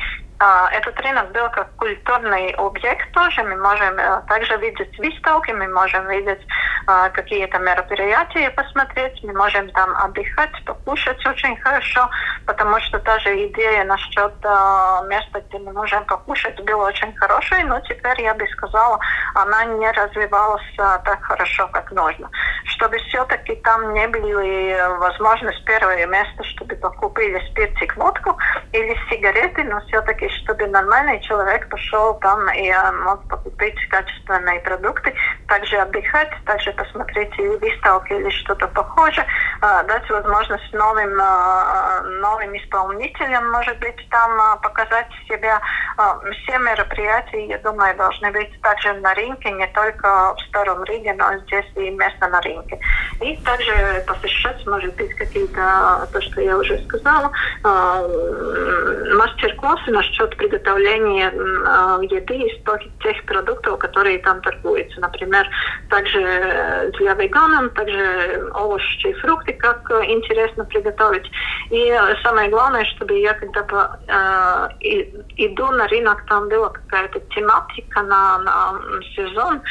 этот 0.71 0.99
рынок 1.01 1.31
был 1.31 1.49
как 1.49 1.71
культурный 1.75 2.51
объект 2.51 3.11
тоже. 3.13 3.43
Мы 3.43 3.55
можем 3.57 3.97
э, 3.97 4.21
также 4.27 4.57
видеть 4.57 4.97
выставки, 4.97 5.51
мы 5.51 5.67
можем 5.67 6.07
видеть 6.09 6.41
а, 6.87 7.09
какие-то 7.09 7.59
мероприятия 7.59 8.49
посмотреть, 8.49 9.23
мы 9.23 9.33
можем 9.33 9.69
там 9.71 9.95
отдыхать, 9.95 10.51
покушать 10.65 11.23
очень 11.25 11.55
хорошо, 11.57 12.09
потому 12.45 12.79
что 12.79 12.99
та 12.99 13.19
же 13.19 13.47
идея 13.47 13.83
насчет 13.83 14.33
а, 14.43 15.03
места, 15.07 15.41
где 15.41 15.59
мы 15.59 15.73
можем 15.73 16.03
покушать, 16.05 16.59
была 16.65 16.85
очень 16.87 17.15
хорошая, 17.17 17.65
но 17.65 17.79
теперь 17.81 18.21
я 18.21 18.33
бы 18.33 18.47
сказала, 18.47 18.99
она 19.35 19.63
не 19.65 19.91
развивалась 19.91 20.63
так 20.77 21.23
хорошо, 21.23 21.67
как 21.71 21.91
нужно. 21.91 22.29
Чтобы 22.65 22.97
все-таки 23.09 23.55
там 23.57 23.93
не 23.93 24.07
были 24.07 24.97
возможность 24.97 25.63
первое 25.65 26.05
место, 26.07 26.43
чтобы 26.43 26.75
покупили 26.75 27.39
спиртик, 27.49 27.95
водку 27.95 28.37
или 28.73 28.97
сигареты, 29.09 29.63
но 29.63 29.81
все-таки 29.87 30.29
чтобы 30.29 30.67
нормальный 30.67 31.19
человек 31.21 31.67
пошел 31.69 32.13
там 32.15 32.49
и 32.49 32.71
мог 33.03 33.27
покупить 33.27 33.77
качественные 33.89 34.59
продукты, 34.61 35.13
также 35.47 35.77
отдыхать, 35.77 36.31
также 36.45 36.71
посмотреть 36.73 37.37
выставки 37.37 38.13
или 38.13 38.29
что-то 38.29 38.67
похожее, 38.67 39.25
дать 39.61 40.09
возможность 40.09 40.73
новым, 40.73 41.15
новым 42.21 42.57
исполнителям, 42.57 43.51
может 43.51 43.77
быть, 43.79 44.07
там 44.09 44.59
показать 44.61 45.07
себя. 45.27 45.61
Все 46.43 46.57
мероприятия, 46.59 47.47
я 47.47 47.57
думаю, 47.59 47.95
должны 47.95 48.31
быть 48.31 48.61
также 48.61 48.93
на 48.93 49.13
рынке, 49.13 49.51
не 49.51 49.67
только 49.67 50.35
в 50.35 50.41
Старом 50.47 50.83
Риге, 50.85 51.13
но 51.13 51.37
здесь 51.39 51.65
и 51.75 51.89
место 51.91 52.27
на 52.27 52.41
рынке. 52.41 52.79
И 53.19 53.35
также 53.37 54.03
посещать, 54.07 54.65
может 54.65 54.95
быть, 54.95 55.13
какие-то, 55.15 56.07
то, 56.11 56.21
что 56.21 56.41
я 56.41 56.57
уже 56.57 56.77
сказала, 56.85 57.31
мастер-классы 59.15 59.91
насчет 59.91 60.35
приготовления 60.37 61.31
еды 62.03 62.35
из 62.35 62.63
тех 63.01 63.23
продуктов, 63.25 63.79
которые 63.79 64.19
там 64.19 64.41
торгуются. 64.41 64.99
Например, 64.99 65.47
также 65.89 66.91
для 66.99 67.13
веганов, 67.13 67.73
также 67.73 68.49
овощи 68.53 69.07
и 69.07 69.13
фрукты, 69.13 69.53
как 69.53 69.89
интересно 69.91 70.65
приготовить. 70.65 71.29
И 71.69 71.93
самое 72.23 72.49
главное, 72.49 72.85
чтобы 72.85 73.17
я 73.19 73.33
когда 73.33 74.69
э, 74.81 74.87
иду 75.37 75.67
на 75.67 75.87
рынок, 75.87 76.25
там 76.27 76.49
была 76.49 76.69
какая-то 76.69 77.19
тематика 77.33 78.01
на, 78.03 78.39
на 78.39 78.81
сезон, 79.15 79.61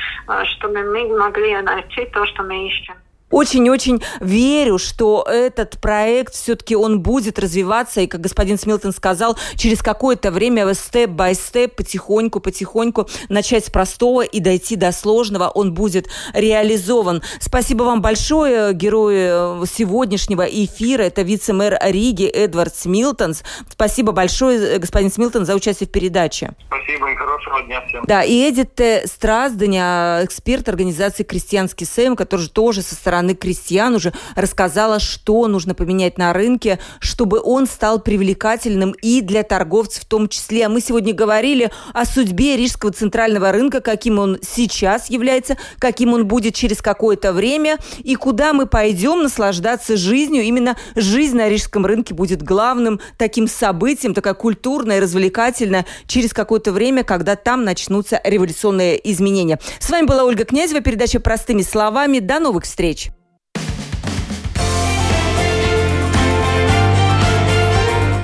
чтобы 0.44 0.82
мы 0.82 1.06
могли 1.16 1.60
найти 1.62 2.06
то, 2.06 2.24
что 2.26 2.42
мы 2.42 2.68
ищем 2.68 2.94
очень-очень 3.30 4.02
верю, 4.20 4.78
что 4.78 5.24
этот 5.28 5.78
проект 5.80 6.34
все-таки 6.34 6.74
он 6.76 7.00
будет 7.00 7.38
развиваться, 7.38 8.00
и, 8.00 8.06
как 8.06 8.20
господин 8.20 8.58
Смилтон 8.58 8.92
сказал, 8.92 9.38
через 9.56 9.82
какое-то 9.82 10.30
время 10.30 10.72
степ-бай-степ, 10.74 11.76
потихоньку-потихоньку 11.76 13.08
начать 13.28 13.66
с 13.66 13.70
простого 13.70 14.22
и 14.22 14.40
дойти 14.40 14.76
до 14.76 14.92
сложного, 14.92 15.48
он 15.48 15.74
будет 15.74 16.08
реализован. 16.34 17.22
Спасибо 17.40 17.84
вам 17.84 18.02
большое, 18.02 18.72
герой 18.72 19.14
э, 19.16 19.64
сегодняшнего 19.72 20.42
эфира, 20.42 21.02
это 21.02 21.22
вице-мэр 21.22 21.78
Риги 21.82 22.26
Эдвард 22.26 22.74
Смилтонс. 22.74 23.42
Спасибо 23.70 24.12
большое, 24.12 24.78
господин 24.78 25.10
Смилтон, 25.12 25.46
за 25.46 25.54
участие 25.54 25.86
в 25.86 25.92
передаче. 25.92 26.52
Спасибо 26.66 27.10
и 27.10 27.14
хорошего 27.14 27.62
дня 27.62 27.80
всем. 27.86 28.04
Да, 28.06 28.22
и 28.22 28.50
Эдит 28.50 28.80
Страздания, 29.06 30.24
эксперт 30.24 30.68
организации 30.68 31.22
«Крестьянский 31.22 31.86
Сэм», 31.86 32.16
который 32.16 32.48
тоже 32.48 32.82
со 32.82 32.94
стороны 32.94 33.19
стороны 33.20 33.34
крестьян 33.34 33.94
уже 33.94 34.12
рассказала, 34.34 34.98
что 34.98 35.46
нужно 35.46 35.74
поменять 35.74 36.16
на 36.16 36.32
рынке, 36.32 36.78
чтобы 37.00 37.40
он 37.42 37.66
стал 37.66 38.00
привлекательным 38.00 38.92
и 39.02 39.20
для 39.20 39.42
торговцев 39.42 40.04
в 40.04 40.06
том 40.06 40.28
числе. 40.28 40.66
А 40.66 40.68
мы 40.68 40.80
сегодня 40.80 41.12
говорили 41.12 41.70
о 41.92 42.06
судьбе 42.06 42.56
Рижского 42.56 42.92
центрального 42.92 43.52
рынка, 43.52 43.80
каким 43.80 44.18
он 44.18 44.38
сейчас 44.42 45.10
является, 45.10 45.58
каким 45.78 46.14
он 46.14 46.26
будет 46.26 46.54
через 46.54 46.80
какое-то 46.80 47.34
время 47.34 47.76
и 47.98 48.14
куда 48.14 48.54
мы 48.54 48.66
пойдем 48.66 49.22
наслаждаться 49.22 49.98
жизнью. 49.98 50.42
Именно 50.44 50.76
жизнь 50.96 51.36
на 51.36 51.48
Рижском 51.50 51.84
рынке 51.84 52.14
будет 52.14 52.42
главным 52.42 53.00
таким 53.18 53.48
событием, 53.48 54.14
такая 54.14 54.34
культурная, 54.34 55.00
развлекательная, 55.00 55.84
через 56.06 56.32
какое-то 56.32 56.72
время, 56.72 57.04
когда 57.04 57.36
там 57.36 57.64
начнутся 57.64 58.18
революционные 58.24 58.98
изменения. 59.12 59.58
С 59.78 59.90
вами 59.90 60.06
была 60.06 60.24
Ольга 60.24 60.44
Князева, 60.44 60.80
передача 60.80 61.20
«Простыми 61.20 61.60
словами». 61.60 62.20
До 62.20 62.38
новых 62.38 62.64
встреч! 62.64 63.09